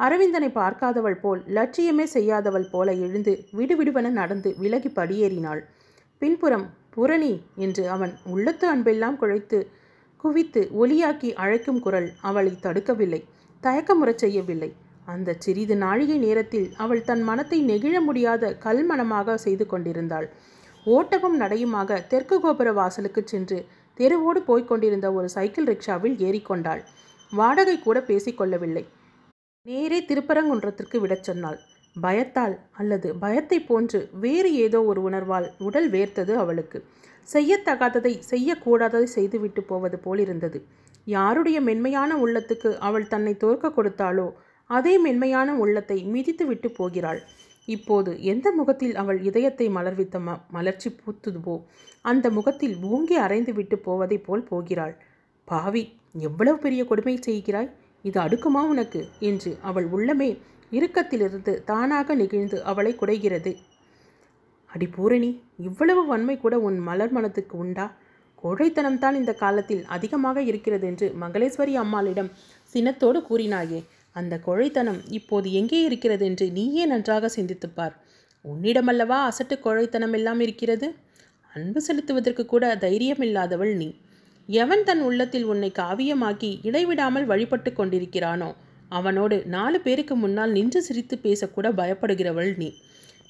அரவிந்தனை 0.00 0.48
பார்க்காதவள் 0.52 1.18
போல் 1.20 1.40
லட்சியமே 1.56 2.06
செய்யாதவள் 2.14 2.66
போல 2.70 2.88
எழுந்து 3.04 3.32
விடுவிடுவென 3.58 4.10
நடந்து 4.10 4.50
விலகி 4.58 4.90
படியேறினாள். 4.98 5.62
பின்புறம் 6.22 6.66
புரணி 6.94 7.32
என்று 7.56 7.82
அவன் 7.94 8.12
உள்ளத்து 8.26 8.66
அன்பெல்லாம் 8.68 9.18
குழைத்து 9.20 9.58
குவித்து 10.24 10.60
ஒலியாக்கி 10.82 11.30
அழைக்கும் 11.42 11.80
குரல் 11.80 12.08
அவளை 12.20 12.52
தடுக்கவில்லை 12.62 13.20
தயக்கமுறச் 13.62 14.22
செய்யவில்லை. 14.22 14.70
அந்த 15.08 15.34
சிறிது 15.44 15.74
நாழிகை 15.82 16.16
நேரத்தில் 16.26 16.68
அவள் 16.84 17.06
தன் 17.08 17.22
மனத்தை 17.28 17.58
நெகிழ 17.70 17.96
முடியாத 18.08 18.50
கல்மனமாக 18.64 19.36
செய்து 19.44 19.64
கொண்டிருந்தாள். 19.66 20.26
ஓட்டமும் 20.86 21.36
நடையுமாக 21.42 22.00
தெற்கு 22.12 22.36
கோபுர 22.44 22.68
வாசலுக்கு 22.72 23.22
சென்று 23.24 23.58
தெருவோடு 23.98 24.40
போய்க் 24.48 24.68
கொண்டிருந்த 24.70 25.06
ஒரு 25.18 25.28
சைக்கிள் 25.36 25.68
ரிக்ஷாவில் 25.72 26.16
ஏறிக்கொண்டாள் 26.26 26.82
வாடகை 27.32 27.76
கூட 27.78 27.98
பேசிக்கொள்ளவில்லை 28.10 28.84
நேரே 29.66 29.98
திருப்பரங்குன்றத்திற்கு 30.10 30.96
விடச் 31.00 31.26
சொன்னாள். 31.28 31.58
பயத்தால் 31.96 32.54
அல்லது 32.80 33.08
பயத்தை 33.22 33.58
போன்று 33.60 33.98
வேறு 34.24 34.50
ஏதோ 34.64 34.78
ஒரு 34.90 35.00
உணர்வால் 35.08 35.46
உடல் 35.66 35.88
வேர்த்தது 35.94 36.32
அவளுக்கு. 36.42 36.78
செய்யத்தகாததை 37.28 38.12
செய்யக்கூடாததை 38.30 39.08
செய்துவிட்டு 39.16 39.62
போவது 39.70 39.96
போலிருந்தது. 40.04 40.58
யாருடைய 41.06 41.58
மென்மையான 41.68 42.10
உள்ளத்துக்கு 42.24 42.70
அவள் 42.88 43.10
தன்னை 43.12 43.34
தோற்க 43.44 43.72
கொடுத்தாளோ 43.76 44.28
அதே 44.70 44.94
மென்மையான 44.98 45.54
உள்ளத்தை 45.54 45.98
மிதித்து 46.14 46.44
விட்டு 46.46 46.68
போகிறாள். 46.70 47.20
இப்போது 47.68 48.10
எந்த 48.22 48.48
முகத்தில் 48.52 48.94
அவள் 48.94 49.18
இதயத்தை 49.20 49.66
மலர்வித்த 49.68 50.18
ம 50.18 50.36
மலர்ச்சி 50.50 50.90
பூத்துதுவோ 51.00 51.56
அந்த 52.04 52.26
முகத்தில் 52.30 52.76
ஓங்கி 52.90 53.16
அரைந்து 53.16 53.52
விட்டு 53.54 53.76
போவதைப் 53.78 54.26
போல் 54.26 54.44
போகிறாள். 54.44 54.94
பாவி 55.48 55.82
எவ்வளவு 56.28 56.58
பெரிய 56.58 56.82
கொடுமை 56.84 57.14
செய்கிறாய்? 57.18 57.70
இது 58.04 58.18
அடுக்குமா 58.20 58.62
உனக்கு? 58.68 59.00
என்று 59.20 59.50
அவள் 59.62 59.86
உள்ளமே 59.92 60.30
இறுக்கத்திலிருந்து 60.72 61.52
தானாக 61.64 62.14
நெகிழ்ந்து 62.14 62.58
அவளை 62.64 62.92
குடைகிறது. 62.94 63.52
அடி 64.70 64.86
பூரணி 64.86 65.30
இவ்வளவு 65.58 66.02
வன்மை 66.06 66.36
கூட 66.38 66.54
உன் 66.60 66.78
மலர் 66.78 67.12
மனத்துக்கு 67.12 67.54
உண்டா? 67.56 67.86
கோழைத்தனம்தான் 68.42 69.16
இந்த 69.20 69.32
காலத்தில் 69.34 69.84
அதிகமாக 69.86 70.42
இருக்கிறது 70.42 70.86
என்று 70.86 71.06
மங்களேஸ்வரி 71.20 71.74
அம்மாளிடம் 71.74 72.30
சினத்தோடு 72.72 73.20
கூறினாயே 73.28 73.80
அந்த 74.18 74.34
கோழைத்தனம் 74.46 75.00
இப்போது 75.10 75.48
எங்கே 75.52 75.80
இருக்கிறது 75.84 76.24
என்று 76.26 76.46
நீயே 76.50 76.84
நன்றாக 76.86 77.30
சிந்தித்துப்பார். 77.36 77.94
உன்னிடமல்லவா 78.44 79.18
அசட்டு 79.30 79.56
கோழைத்தனம் 79.60 80.14
எல்லாம் 80.18 80.40
இருக்கிறது? 80.40 80.88
அன்பு 81.52 81.80
செலுத்துவதற்கு 81.86 82.42
கூட 82.44 82.64
தைரியமில்லாதவள் 82.76 83.72
நீ. 83.76 83.88
எவன் 84.48 84.84
தன் 84.84 85.02
உள்ளத்தில் 85.02 85.44
உன்னை 85.44 85.70
காவியமாக்கி 85.78 86.50
இடைவிடாமல் 86.68 87.26
வழிபட்டு 87.26 87.70
கொண்டிருக்கிறானோ 87.72 88.50
அவனோடு 88.88 89.36
நாலு 89.46 89.78
பேருக்கு 89.80 90.14
முன்னால் 90.16 90.52
நின்று 90.52 90.80
சிரித்து 90.82 91.16
பேசக்கூட 91.22 91.66
பயப்படுகிறவள் 91.80 92.52
நீ. 92.56 92.68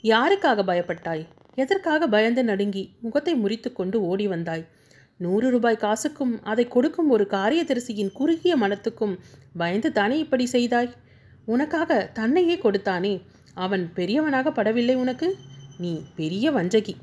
யாருக்காக 0.04 0.62
பயப்பட்டாய்? 0.70 1.24
எதற்காக 1.54 2.06
பயந்து 2.06 2.42
நடுங்கி 2.44 2.84
முகத்தை 3.00 3.34
முறித்து 3.34 3.70
கொண்டு 3.72 3.96
ஓடி 4.02 4.26
வந்தாய்? 4.26 4.64
நூறு 5.18 5.50
ரூபாய் 5.50 5.78
காசுக்கும் 5.80 6.42
அதை 6.42 6.68
கொடுக்கும் 6.68 7.10
ஒரு 7.10 7.26
காரியதரிசியின் 7.30 8.12
குறுகிய 8.12 8.56
மனத்துக்கும் 8.56 9.18
பயந்து 9.56 9.92
தானே 9.92 10.18
இப்படி 10.18 10.46
செய்தாய்? 10.46 10.90
உனக்காக 11.44 12.10
தன்னையே 12.12 12.56
கொடுத்தானே. 12.56 13.22
அவன் 13.54 13.90
பெரியவனாக 13.94 14.50
படவில்லை 14.50 14.94
உனக்கு? 14.94 15.36
நீ 15.78 16.02
பெரிய 16.16 16.50
வஞ்சகி. 16.50 16.94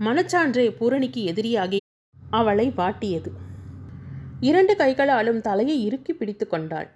மனச்சான்றே 0.00 0.76
பூரணிக்கு 0.76 1.22
எதிரியாகி 1.32 1.78
அவளை 2.30 2.72
வாட்டியது. 2.76 3.30
இரண்டு 4.40 4.76
கைகளாலும் 4.76 5.40
தலையை 5.40 5.84
இறுக்கி 5.84 6.12
பிடித்து 6.12 6.48
கொண்டாள். 6.48 6.88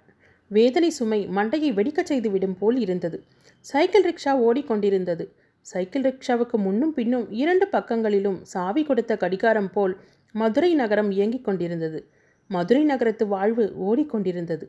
வேதனை 0.51 0.89
சுமை 0.89 1.27
மண்டையை 1.27 1.71
வெடிக்கச் 1.73 2.09
செய்து 2.11 2.29
விடும் 2.29 2.57
போல் 2.57 2.77
இருந்தது. 2.79 3.23
சைக்கிள் 3.59 4.05
ரிக்ஷா 4.09 4.33
ஓடிக்கொண்டிருந்தது 4.47 5.25
சைக்கிள் 5.61 6.01
ரிக்ஷாவுக்கு 6.01 6.57
முன்னும் 6.57 6.93
பின்னும் 6.93 7.31
இரண்டு 7.31 7.67
பக்கங்களிலும் 7.67 8.41
சாவி 8.43 8.83
கொடுத்த 8.83 9.17
கடிகாரம் 9.17 9.71
போல் 9.71 9.93
மதுரை 10.35 10.73
நகரம் 10.73 11.11
இயங்கிக் 11.11 11.45
கொண்டிருந்தது. 11.45 11.99
மதுரை 12.47 12.83
நகரத்து 12.83 13.27
வாழ்வு 13.27 13.73
ஓடிக்கொண்டிருந்தது 13.89 14.65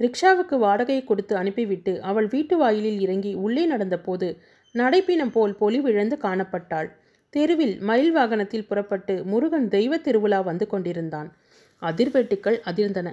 ரிக்ஷாவுக்கு 0.00 0.56
வாடகையை 0.58 1.04
கொடுத்து 1.04 1.36
அனுப்பிவிட்டு 1.36 2.02
அவள் 2.02 2.26
வீட்டு 2.26 2.56
வாயிலில் 2.56 3.00
இறங்கி 3.00 3.34
உள்ளே 3.34 3.70
நடந்தபோது 3.70 4.36
நடைப்பினம் 4.74 5.30
போல் 5.30 5.56
பொலிவிழந்து 5.60 6.16
காணப்பட்டாள். 6.22 6.90
தெருவில் 7.30 7.80
மயில் 7.80 8.12
வாகனத்தில் 8.12 8.66
புறப்பட்டு 8.66 9.24
முருகன் 9.24 9.68
தெய்வ 9.68 9.96
திருவிழா 9.98 10.40
வந்து 10.40 10.66
கொண்டிருந்தான். 10.66 11.32
அதிர்வெட்டுக்கள் 11.82 12.58
அதிர்ந்தன. 12.64 13.08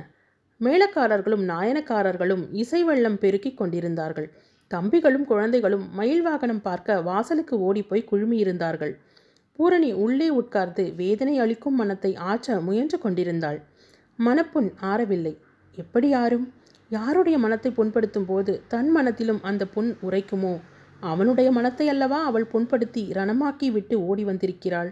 மேளக்காரர்களும் 0.61 1.43
நாயனக்காரர்களும் 1.49 2.43
இசை 2.51 2.83
வெள்ளம் 2.83 3.17
பெருக்கிக் 3.17 3.57
கொண்டிருந்தார்கள். 3.57 4.31
தம்பிகளும் 4.73 5.23
குழந்தைகளும் 5.23 5.93
மயில் 5.93 6.21
வாகனம் 6.21 6.61
பார்க்க 6.61 7.01
வாசலுக்கு 7.01 7.59
ஓடிப்போய் 7.59 8.09
குழுமியிருந்தார்கள். 8.11 8.93
பூரணி 9.55 9.93
உள்ளே 9.93 10.29
உட்கார்ந்து 10.29 10.93
வேதனை 10.95 11.37
அளிக்கும் 11.37 11.75
மனத்தை 11.75 12.15
ஆற்ற 12.15 12.59
முயன்று 12.59 12.97
கொண்டிருந்தாள். 12.99 13.61
மனப்புண் 14.19 14.69
ஆறவில்லை. 14.81 15.37
எப்படி 15.77 16.13
ஆறும்? 16.13 16.53
யாருடைய 16.89 17.37
மனத்தை 17.37 17.71
புண்படுத்தும் 17.71 18.25
போது 18.25 18.61
தன் 18.67 18.89
மனத்திலும் 18.89 19.41
அந்த 19.41 19.67
புண் 19.67 19.95
உரைக்குமோ? 20.01 20.59
அவனுடைய 20.99 21.51
மனத்தை 21.51 21.89
அல்லவா 21.89 22.23
அவள் 22.23 22.47
புண்படுத்தி 22.53 23.03
ரணமாக்கி 23.11 23.71
விட்டு 23.71 24.05
ஓடி 24.05 24.23
வந்திருக்கிறாள். 24.23 24.91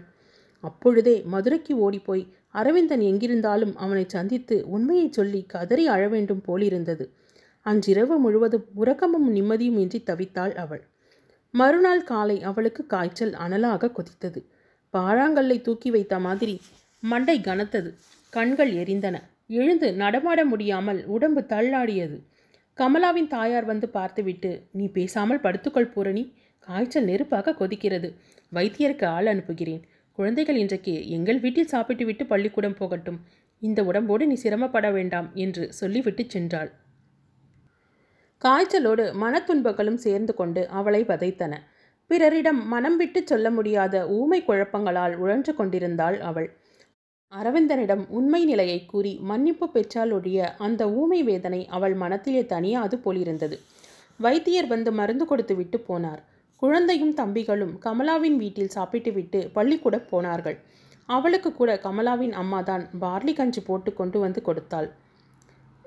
அப்பொழுதே 0.60 1.22
மதுரைக்கு 1.26 1.78
ஓடிப்போய் 1.78 2.24
அரவிந்தன் 2.50 3.00
எங்கிருந்தாலும் 3.00 3.74
அவனை 3.74 4.04
சந்தித்து 4.06 4.64
உண்மையைச் 4.68 5.12
சொல்லி 5.12 5.44
கதறி 5.46 5.86
அழ 5.86 6.08
வேண்டும் 6.08 6.40
போலிருந்தது. 6.40 7.12
அன்றிரவு 7.66 8.18
முழுவதும் 8.18 8.66
உறக்கமும் 8.74 9.34
நிம்மதியும் 9.34 9.78
இன்றி 9.78 10.02
தவித்தாள் 10.06 10.54
அவள். 10.54 10.82
மறுநாள் 11.50 12.04
காலை 12.04 12.42
அவளுக்கு 12.42 12.86
காய்ச்சல் 12.86 13.32
அனலாக 13.32 13.92
கொதித்தது. 13.92 14.40
பாழாங்கல்லை 14.96 15.60
தூக்கி 15.60 15.90
வைத்த 15.90 16.18
மாதிரி. 16.18 16.60
மண்டை 17.00 17.38
கனத்தது. 17.38 17.90
கண்கள் 18.30 18.72
எரிந்தன. 18.74 19.16
எழுந்து 19.48 19.92
நடமாட 19.92 20.44
முடியாமல் 20.44 21.06
உடம்பு 21.06 21.40
தள்ளாடியது. 21.48 22.16
கமலாவின் 22.76 23.26
தாயார் 23.26 23.64
வந்து 23.64 23.88
பார்த்துவிட்டு 23.88 24.66
நீ 24.72 24.86
பேசாமல் 24.88 25.40
படுத்துக்கொள் 25.40 25.92
பூரணி. 25.92 26.32
காய்ச்சல் 26.58 27.04
நெருப்பாக 27.04 27.54
கொதிக்கிறது. 27.60 28.08
வைத்தியருக்கு 28.52 29.04
ஆள் 29.04 29.26
அனுப்புகிறேன். 29.26 29.82
குழந்தைகள் 30.12 30.56
இன்றைக்கு 30.56 31.08
எங்கள் 31.08 31.40
வீட்டில் 31.40 31.66
சாப்பிட்டு 31.66 32.04
விட்டு 32.04 32.26
பள்ளிக்கூடம் 32.26 32.74
போகட்டும். 32.74 33.20
இந்த 33.62 33.84
உடம்போடு 33.84 34.26
நீ 34.26 34.34
சிரமப்பட 34.34 34.90
வேண்டாம் 34.90 35.30
என்று 35.34 35.72
சொல்லிவிட்டு 35.72 36.26
சென்றாள். 36.34 36.70
காய்ச்சலோடு 38.42 39.12
மனத்துன்பங்களும் 39.14 39.96
சேர்ந்து 39.96 40.34
கொண்டு 40.34 40.68
அவளை 40.68 41.04
வதைத்தன. 41.04 41.54
பிறரிடம் 42.10 42.60
மனம் 42.66 42.96
விட்டு 42.96 43.20
சொல்ல 43.26 43.50
முடியாத 43.50 43.94
ஊமை 44.08 44.38
குழப்பங்களால் 44.44 45.14
உழன்று 45.16 45.52
கொண்டிருந்தாள் 45.54 46.20
அவள். 46.20 46.48
அரவிந்தனிடம் 47.32 48.02
உண்மை 48.08 48.40
நிலையை 48.44 48.86
கூறி 48.86 49.12
மன்னிப்பு 49.20 49.66
பெற்றால் 49.68 50.12
ஒழிய 50.12 50.54
அந்த 50.58 50.82
ஊமை 50.90 51.22
வேதனை 51.22 51.60
அவள் 51.66 51.94
மனத்திலே 51.94 52.42
தனியாது 52.46 52.96
போலிருந்தது. 52.98 53.56
வைத்தியர் 54.20 54.66
வந்து 54.66 54.92
மருந்து 54.92 55.24
கொடுத்து 55.26 55.54
விட்டு 55.54 55.78
போனார். 55.88 56.20
குழந்தையும் 56.62 57.14
தம்பிகளும் 57.14 57.74
கமலாவின் 57.78 58.36
வீட்டில் 58.36 58.68
சாப்பிட்டுவிட்டு 58.68 59.50
பள்ளிக்கூடம் 59.52 60.08
போனார்கள். 60.10 60.58
அவளுக்கு 61.08 61.50
கூட 61.52 61.70
கமலாவின் 61.82 62.34
அம்மாதான் 62.42 62.84
பார்லி 63.00 63.32
கஞ்சி 63.34 63.60
போட்டு 63.60 63.92
கொண்டு 63.92 64.18
வந்து 64.18 64.42
கொடுத்தாள். 64.42 64.88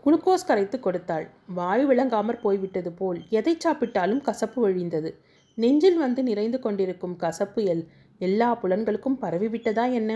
குளுக்கோஸ் 0.03 0.47
கரைத்து 0.47 0.79
கொடுத்தாள். 0.79 1.25
வாய் 1.53 1.85
விளங்காமற் 1.85 2.43
போய்விட்டது 2.43 2.91
போல் 2.91 3.19
எதை 3.29 3.57
சாப்பிட்டாலும் 3.65 4.21
கசப்பு 4.21 4.59
வழிந்தது 4.61 5.11
நெஞ்சில் 5.57 5.97
வந்து 5.97 6.21
நிறைந்து 6.23 6.59
கொண்டிருக்கும் 6.59 7.15
கசப்பு 7.15 7.61
எல் 7.73 7.83
எல்லா 8.21 8.49
புலன்களுக்கும் 8.61 9.19
பரவிவிட்டதா 9.21 9.85
என்ன? 9.99 10.11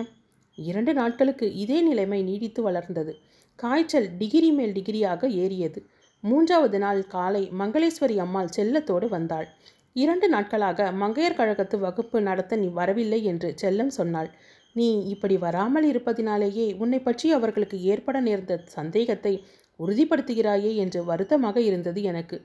இரண்டு 0.57 0.91
நாட்களுக்கு 0.93 1.45
இதே 1.63 1.77
நிலைமை 1.81 2.19
நீடித்து 2.23 2.61
வளர்ந்தது. 2.61 3.13
காய்ச்சல் 3.59 4.07
டிகிரி 4.17 4.49
மேல் 4.51 4.75
டிகிரியாக 4.77 5.29
ஏறியது. 5.43 5.79
மூன்றாவது 6.23 6.79
நாள் 6.79 7.01
காலை 7.07 7.43
மங்களேஸ்வரி 7.59 8.15
அம்மாள் 8.19 8.53
செல்லத்தோடு 8.57 9.07
வந்தாள். 9.07 9.47
இரண்டு 9.95 10.27
நாட்களாக 10.29 10.79
மங்கையர் 11.01 11.37
கழகத்து 11.39 11.77
வகுப்பு 11.77 12.17
நடத்த 12.21 12.55
நீ 12.55 12.67
வரவில்லை 12.79 13.19
என்று 13.23 13.49
செல்லம் 13.63 13.93
சொன்னாள். 13.97 14.29
நீ 14.75 14.87
இப்படி 15.13 15.35
வராமல் 15.37 15.87
இருப்பதினாலேயே 15.91 16.67
உன்னை 16.83 16.99
பற்றி 16.99 17.27
அவர்களுக்கு 17.31 17.77
ஏற்பட 17.93 18.17
நேர்ந்த 18.19 18.59
சந்தேகத்தை 18.75 19.33
உறுதிப்படுத்துகிறாயே 19.79 20.71
என்று 20.75 20.99
வருத்தமாக 21.03 21.57
இருந்தது 21.61 21.99
எனக்கு. 22.03 22.37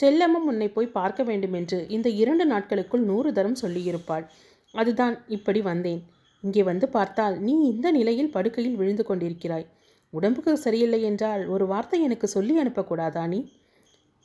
செல்லமும் 0.00 0.46
உன்னை 0.46 0.68
போய் 0.68 0.86
பார்க்க 0.86 1.22
வேண்டுமென்று 1.22 1.86
இந்த 1.88 2.08
இரண்டு 2.08 2.46
நாட்களுக்குள் 2.46 3.00
நூறு 3.00 3.32
தரம் 3.32 3.60
சொல்லியிருப்பாள். 3.62 4.24
அதுதான் 4.74 5.24
இப்படி 5.26 5.60
வந்தேன். 5.60 6.00
இங்கே 6.40 6.62
வந்து 6.62 6.88
பார்த்தால் 6.88 7.38
நீ 7.38 7.54
இந்த 7.68 7.90
நிலையில் 7.90 8.30
படுக்கையில் 8.30 8.76
விழுந்து 8.76 9.04
கொண்டிருக்கிறாய். 9.06 9.66
உடம்புக்கு 10.10 10.56
சரியில்லை 10.56 11.02
என்றால் 11.02 11.46
ஒரு 11.46 11.66
வார்த்தை 11.66 12.02
எனக்கு 12.02 12.28
சொல்லி 12.28 12.54
அனுப்பக்கூடாதா 12.60 13.26
நீ? 13.26 13.40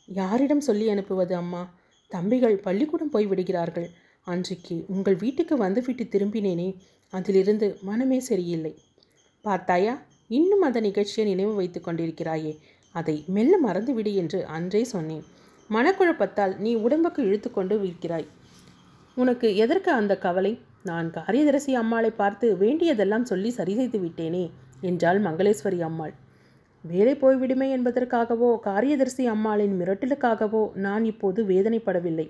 யாரிடம் 0.07 0.59
சொல்லி 0.59 0.89
அனுப்புவது 0.89 1.35
அம்மா? 1.35 1.73
தம்பிகள் 2.11 2.57
பள்ளிக்கூடம் 2.57 3.09
போய் 3.09 3.25
விடுகிறார்கள். 3.25 3.89
அன்றைக்கு 4.27 4.85
உங்கள் 4.87 5.15
வீட்டுக்கு 5.15 5.57
வந்துவிட்டு 5.57 6.03
திரும்பினேனே. 6.03 6.75
அதிலிருந்து 7.09 7.77
மனமே 7.81 8.19
சரியில்லை. 8.19 8.73
பார்த்தாயா? 9.41 9.93
இன்னும் 10.27 10.61
அந்த 10.61 10.79
நிகழ்ச்சியை 10.79 11.29
நினைவு 11.29 11.53
வைத்து 11.53 11.81
கொண்டிருக்கிறாயே. 11.81 12.53
அதை 12.95 13.23
மெல்ல 13.27 13.53
மறந்துவிடு 13.65 14.13
என்று 14.15 14.45
அன்றே 14.45 14.83
சொன்னேன். 14.83 15.25
மனக்குழப்பத்தால் 15.69 16.53
நீ 16.57 16.71
உடம்புக்கு 16.85 17.21
இழுத்து 17.27 17.49
கொண்டு 17.51 17.75
இருக்கிறாய் 17.85 18.27
உனக்கு 19.17 19.47
எதற்கு 19.55 19.89
அந்த 19.91 20.13
கவலை? 20.17 20.51
நான் 20.83 21.07
காரியதரிசி 21.11 21.71
அம்மாளை 21.73 22.11
பார்த்து 22.11 22.45
வேண்டியதெல்லாம் 22.57 23.25
சொல்லி 23.29 23.49
சரி 23.49 23.73
செய்து 23.75 23.99
விட்டேனே 23.99 24.43
என்றாள் 24.81 25.19
மங்களேஸ்வரி 25.19 25.79
அம்மாள். 25.87 26.13
வேலை 26.83 27.13
போய்விடுமே 27.15 27.67
என்பதற்காகவோ 27.75 28.49
காரியதரிசி 28.67 29.23
அம்மாளின் 29.25 29.75
மிரட்டலுக்காகவோ 29.79 30.63
நான் 30.85 31.05
இப்போது 31.05 31.39
வேதனைப்படவில்லை. 31.51 32.27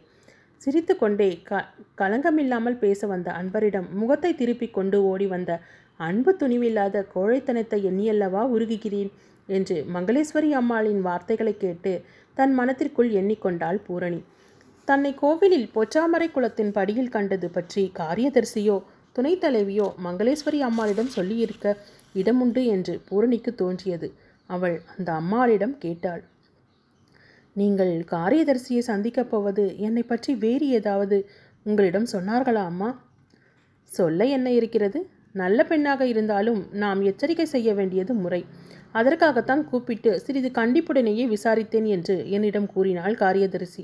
சிரித்து 0.61 0.93
கொண்டே 0.95 1.29
க 1.49 1.63
களங்கமில்லாமல் 2.01 2.81
பேச 2.83 3.07
வந்த 3.07 3.29
அன்பரிடம் 3.39 3.87
முகத்தை 3.93 4.31
திருப்பிக் 4.33 4.75
கொண்டு 4.77 4.97
ஓடி 5.03 5.27
வந்த 5.27 5.51
அன்பு 5.99 6.31
துணிவில்லாத 6.41 7.03
கோழைத்தனத்தை 7.15 7.79
எண்ணியல்லவா 7.89 8.43
உருகுகிறேன்? 8.55 9.11
என்று 9.49 9.75
மங்களேஸ்வரி 9.95 10.49
அம்மாளின் 10.59 11.01
வார்த்தைகளை 11.01 11.53
கேட்டு 11.57 11.91
தன் 12.37 12.53
மனத்திற்குள் 12.53 13.09
எண்ணிக்கொண்டாள் 13.11 13.79
பூரணி. 13.87 14.21
தன்னை 14.87 15.13
கோவிலில் 15.13 15.67
பொச்சாமரை 15.75 16.27
குளத்தின் 16.31 16.71
படியில் 16.71 17.09
கண்டது 17.09 17.47
பற்றி 17.49 17.83
காரியதரிசியோ 17.99 18.77
துணைத் 19.11 19.43
தலைவியோ 19.43 19.87
மங்களேஸ்வரி 20.03 20.59
அம்மாளிடம் 20.59 21.07
சொல்லியிருக்க 21.07 21.77
இடமுண்டு 22.13 22.61
என்று 22.65 22.93
பூரணிக்கு 23.09 23.55
தோன்றியது. 23.55 24.07
அவள் 24.49 24.81
அந்த 24.97 25.09
அம்மாளிடம் 25.11 25.75
கேட்டாள் 25.77 26.23
நீங்கள் 27.53 27.93
காரியதரிசியை 28.11 28.81
சந்திக்கப் 28.81 29.29
போவது 29.29 29.63
என்னை 29.77 30.03
பற்றி 30.03 30.35
வேறு 30.35 30.65
ஏதாவது 30.67 31.17
உங்களிடம் 31.63 32.07
சொன்னார்களா 32.11 32.63
அம்மா? 32.65 32.89
சொல்ல 33.91 34.25
என்ன 34.25 34.47
இருக்கிறது? 34.51 34.99
நல்ல 35.31 35.59
பெண்ணாக 35.63 36.01
இருந்தாலும் 36.05 36.61
நாம் 36.73 37.01
எச்சரிக்கை 37.01 37.45
செய்ய 37.45 37.69
வேண்டியது 37.73 38.13
முறை. 38.13 38.41
அதற்காகத்தான் 38.95 39.63
கூப்பிட்டு 39.69 40.12
சிறிது 40.25 40.49
கண்டிப்புடனேயே 40.60 41.25
விசாரித்தேன் 41.34 41.88
என்று 41.95 42.15
என்னிடம் 42.36 42.67
கூறினாள் 42.73 43.15
காரியதரிசி. 43.23 43.84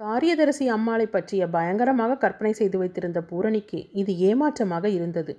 காரியதரிசி 0.00 0.64
அம்மாளை 0.76 1.06
பற்றிய 1.06 1.42
பயங்கரமாக 1.48 2.16
கற்பனை 2.16 2.52
செய்து 2.52 2.76
வைத்திருந்த 2.78 3.20
பூரணிக்கு 3.22 3.78
இது 4.00 4.12
ஏமாற்றமாக 4.28 4.86
இருந்தது. 4.96 5.34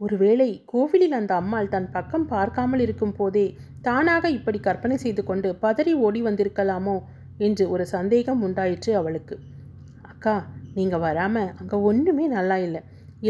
ஒருவேளை 0.00 0.48
கோவிலில் 0.64 1.16
அந்த 1.18 1.32
அம்மாள் 1.34 1.72
தன் 1.74 1.90
பக்கம் 1.90 2.26
பார்க்காமல் 2.26 2.82
இருக்கும் 2.84 3.16
போதே 3.18 3.46
தானாக 3.82 4.30
இப்படி 4.38 4.58
கற்பனை 4.60 4.96
செய்து 5.04 5.22
கொண்டு 5.24 5.48
பதறி 5.64 5.92
ஓடி 6.06 6.20
வந்திருக்கலாமோ 6.28 6.96
என்று 7.38 7.64
ஒரு 7.74 7.84
சந்தேகம் 7.94 8.42
உண்டாயிற்று 8.46 8.92
அவளுக்கு. 9.00 9.36
அக்கா 10.12 10.34
நீங்கள் 10.74 11.04
வராமல் 11.06 11.52
அங்கே 11.60 11.78
ஒன்றுமே 11.90 12.24
நல்லா 12.36 12.56
இல்லை. 12.66 12.80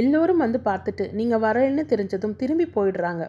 எல்லோரும் 0.00 0.42
வந்து 0.44 0.58
பார்த்துட்டு 0.68 1.04
நீங்கள் 1.12 1.42
வரலன்னு 1.44 1.84
தெரிஞ்சதும் 1.92 2.38
திரும்பி 2.42 2.66
போயிடுறாங்க. 2.76 3.24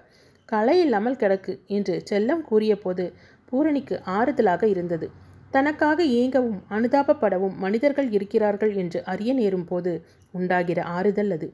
களை 0.52 0.76
இல்லாமல் 0.86 1.20
கிடக்கு 1.22 1.54
என்று 1.78 1.96
செல்லம் 2.10 2.44
கூறியபோது 2.50 3.06
பூரணிக்கு 3.50 3.96
ஆறுதலாக 4.18 4.64
இருந்தது. 4.74 5.08
தனக்காக 5.52 6.00
ஏங்கவும் 6.20 6.60
அனுதாபப்படவும் 6.76 7.56
மனிதர்கள் 7.64 8.10
இருக்கிறார்கள் 8.18 8.74
என்று 8.82 9.00
அறிய 9.14 9.32
நேரும் 9.34 9.66
போது 9.72 9.92
உண்டாகிற 10.34 10.80
ஆறுதல் 10.98 11.34
அது. 11.36 11.48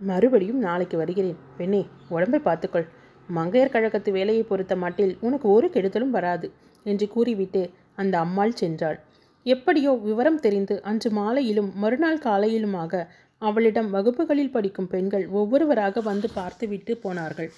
மறுபடியும் 0.00 0.60
நாளைக்கு 0.66 0.96
வருகிறேன். 1.00 1.38
பெண்ணே 1.58 1.82
உடம்பை 2.08 2.40
பார்த்துக்கொள். 2.40 2.86
மங்கையர் 3.28 3.74
கழகத்து 3.74 4.10
வேலையை 4.18 4.44
பொறுத்த 4.44 4.74
மட்டில் 4.84 5.14
உனக்கு 5.26 5.46
ஒரு 5.56 5.66
கெடுதலும் 5.74 6.14
வராது 6.16 6.48
என்று 6.86 7.06
கூறிவிட்டு 7.14 7.62
அந்த 7.94 8.14
அம்மாள் 8.24 8.58
சென்றாள். 8.60 8.98
எப்படியோ 9.46 9.92
விவரம் 10.06 10.40
தெரிந்து 10.46 10.74
அன்று 10.90 11.10
மாலையிலும் 11.18 11.70
மறுநாள் 11.82 12.24
காலையிலுமாக 12.26 13.02
அவளிடம் 13.42 13.88
வகுப்புகளில் 13.94 14.54
படிக்கும் 14.56 14.90
பெண்கள் 14.92 15.24
ஒவ்வொருவராக 15.38 16.02
வந்து 16.10 16.28
பார்த்துவிட்டு 16.36 16.92
போனார்கள். 17.04 17.50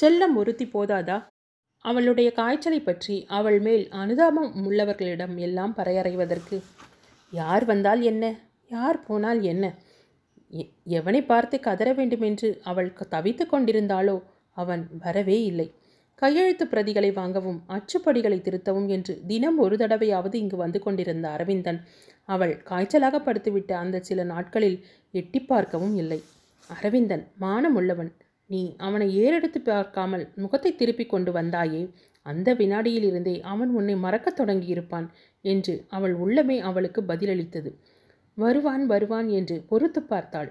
செல்லம் 0.00 0.34
ஒருத்தி 0.36 0.66
போதாதா? 0.66 1.18
அவளுடைய 1.84 2.28
காய்ச்சலை 2.32 2.80
பற்றி 2.80 3.16
அவள் 3.28 3.58
மேல் 3.60 3.84
அனுதாபம் 3.92 4.50
உள்ளவர்களிடம் 4.62 5.34
எல்லாம் 5.38 5.74
பறையறைவதற்கு. 5.76 6.56
யார் 7.32 7.64
வந்தால் 7.64 8.02
என்ன? 8.02 8.24
யார் 8.70 8.98
போனால் 9.02 9.40
என்ன? 9.42 9.64
எவனை 10.98 11.20
பார்த்து 11.26 11.56
கதற 11.60 11.88
வேண்டுமென்று 11.92 12.48
அவள் 12.62 12.90
தவித்து 13.14 13.44
கொண்டிருந்தாளோ 13.46 14.16
அவன் 14.56 14.82
வரவே 14.98 15.38
இல்லை. 15.42 15.68
கையெழுத்து 16.22 16.64
பிரதிகளை 16.66 17.10
வாங்கவும் 17.12 17.60
அச்சுப்படிகளை 17.68 18.38
திருத்தவும் 18.40 18.88
என்று 18.88 19.12
தினம் 19.26 19.58
ஒரு 19.58 19.76
தடவையாவது 19.76 20.34
இங்கு 20.34 20.56
வந்து 20.56 20.78
கொண்டிருந்த 20.80 21.26
அரவிந்தன் 21.28 21.78
அவள் 22.28 22.54
காய்ச்சலாக 22.70 23.18
படுத்துவிட்ட 23.18 23.72
அந்த 23.82 24.00
சில 24.08 24.24
நாட்களில் 24.24 24.78
எட்டி 25.14 25.40
பார்க்கவும் 25.42 25.94
இல்லை. 25.94 26.20
அரவிந்தன் 26.70 27.24
மானமுள்ளவன் 27.40 28.10
நீ 28.50 28.60
அவனை 28.78 29.06
ஏறெடுத்து 29.16 29.60
பார்க்காமல் 29.60 30.24
முகத்தை 30.34 30.70
திருப்பிக் 30.74 31.08
கொண்டு 31.08 31.30
வந்தாயே 31.32 31.82
அந்த 32.26 32.48
வினாடியிலிருந்தே 32.54 33.34
அவன் 33.42 33.70
உன்னை 33.70 33.94
மறக்கத் 33.96 34.38
தொடங்கியிருப்பான் 34.40 35.06
என்று 35.44 35.74
அவள் 35.88 36.14
உள்ளமே 36.16 36.56
அவளுக்கு 36.60 37.00
பதிலளித்தது. 37.02 37.70
வருவான் 38.38 38.84
வருவான் 38.86 39.28
என்று 39.28 39.56
பொறுத்து 39.66 40.00
பார்த்தாள். 40.02 40.50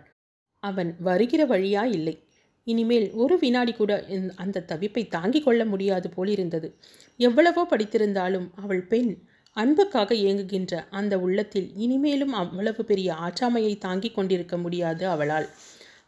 அவன் 0.64 0.90
வருகிற 1.00 1.42
வழியா? 1.46 1.84
இல்லை. 1.90 2.16
இனிமேல் 2.68 3.08
ஒரு 3.14 3.36
வினாடி 3.38 3.74
கூட 3.74 3.92
அந்த 4.36 4.64
தவிப்பை 4.68 5.04
தாங்கிக் 5.08 5.46
கொள்ள 5.46 5.62
முடியாது 5.66 6.08
போலிருந்தது. 6.10 6.68
எவ்வளவோ 7.20 7.62
படித்திருந்தாலும் 7.70 8.48
அவள் 8.56 8.84
பெண் 8.86 9.12
அன்புக்காக 9.58 10.16
ஏங்குகின்ற 10.28 10.74
அந்த 10.90 11.14
உள்ளத்தில் 11.20 11.70
இனிமேலும் 11.76 12.34
அவ்வளவு 12.34 12.82
பெரிய 12.86 13.10
ஆற்றாமையை 13.22 13.74
தாங்கிக் 13.78 14.16
கொண்டிருக்க 14.16 14.58
முடியாது 14.58 15.04
அவளால். 15.08 15.48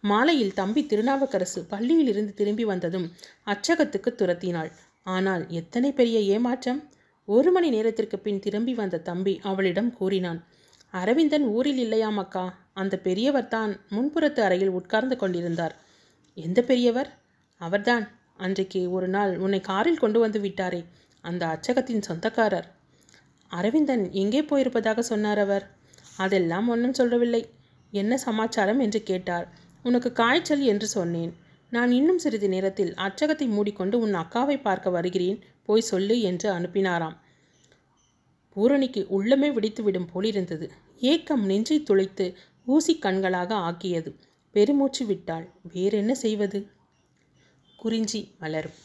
மாலையில் 0.04 0.54
தம்பி 0.54 0.82
திருநாவுக்கரசு 0.84 1.60
பள்ளியிலிருந்து 1.70 2.34
திரும்பி 2.34 2.64
வந்ததும் 2.64 3.08
அச்சகத்துக்கு 3.46 4.12
துரத்தினாள். 4.12 4.72
ஆனால் 5.04 5.50
எத்தனை 5.50 5.92
பெரிய 5.92 6.20
ஏமாற்றம்? 6.20 6.90
ஒரு 7.26 7.52
மணி 7.52 7.70
நேரத்திற்கு 7.70 8.20
பின் 8.20 8.40
திரும்பி 8.40 8.74
வந்த 8.74 8.98
தம்பி 8.98 9.40
அவளிடம் 9.44 9.92
கூறினான் 9.94 10.44
அரவிந்தன் 10.94 11.46
ஊரில் 11.48 11.78
இல்லையாம் 11.78 12.18
அக்கா 12.18 12.46
அந்த 12.74 12.98
பெரியவர் 12.98 13.48
தான் 13.48 13.80
முன்புறத்து 13.90 14.40
அறையில் 14.40 14.70
உட்கார்ந்து 14.70 15.16
கொண்டிருந்தார். 15.16 15.76
எந்த 16.38 16.60
பெரியவர்? 16.62 17.10
அவர்தான். 17.62 18.06
அன்றைக்கு 18.38 18.92
ஒரு 18.92 19.08
நாள் 19.08 19.38
உன்னை 19.38 19.62
காரில் 19.62 19.98
கொண்டு 19.98 20.20
வந்து 20.20 20.40
விட்டாரே 20.40 20.82
அந்த 21.24 21.46
அச்சகத்தின் 21.46 22.06
சொந்தக்காரர். 22.08 22.68
அரவிந்தன் 23.52 24.12
எங்கே 24.12 24.42
போயிருப்பதாக 24.42 25.00
சொன்னார் 25.00 25.40
அவர்? 25.40 25.66
அதெல்லாம் 26.18 26.68
ஒன்றும் 26.68 26.94
சொல்லவில்லை. 26.94 27.42
என்ன 27.94 28.18
சமாச்சாரம்? 28.18 28.80
என்று 28.80 29.04
கேட்டார். 29.04 29.48
உனக்கு 29.84 30.12
காய்ச்சல் 30.12 30.62
என்று 30.62 30.88
சொன்னேன். 30.88 31.34
நான் 31.70 31.92
இன்னும் 31.92 32.18
சிறிது 32.18 32.50
நேரத்தில் 32.50 32.94
அச்சகத்தை 32.94 33.48
மூடிக்கொண்டு 33.48 34.00
உன் 34.00 34.16
அக்காவை 34.16 34.62
பார்க்க 34.62 34.90
வருகிறேன். 34.90 35.44
போய் 35.66 35.82
சொல்லு 35.82 36.22
என்று 36.22 36.54
அனுப்பினாராம். 36.54 37.18
பூரணிக்கு 38.50 39.08
உள்ளமே 39.10 39.50
விடித்துவிடும் 39.52 40.08
போலிருந்தது. 40.14 40.72
ஏக்கம் 40.98 41.46
நெஞ்சை 41.46 41.84
துளைத்து 41.84 42.36
ஊசி 42.66 43.00
கண்களாக 43.02 43.52
ஆக்கியது. 43.54 44.20
பெருமூச்சு 44.52 45.06
விட்டாள். 45.06 45.52
வேறென்ன 45.74 46.16
செய்வது? 46.16 46.68
குறிஞ்சி 47.78 48.36
மலரும். 48.40 48.78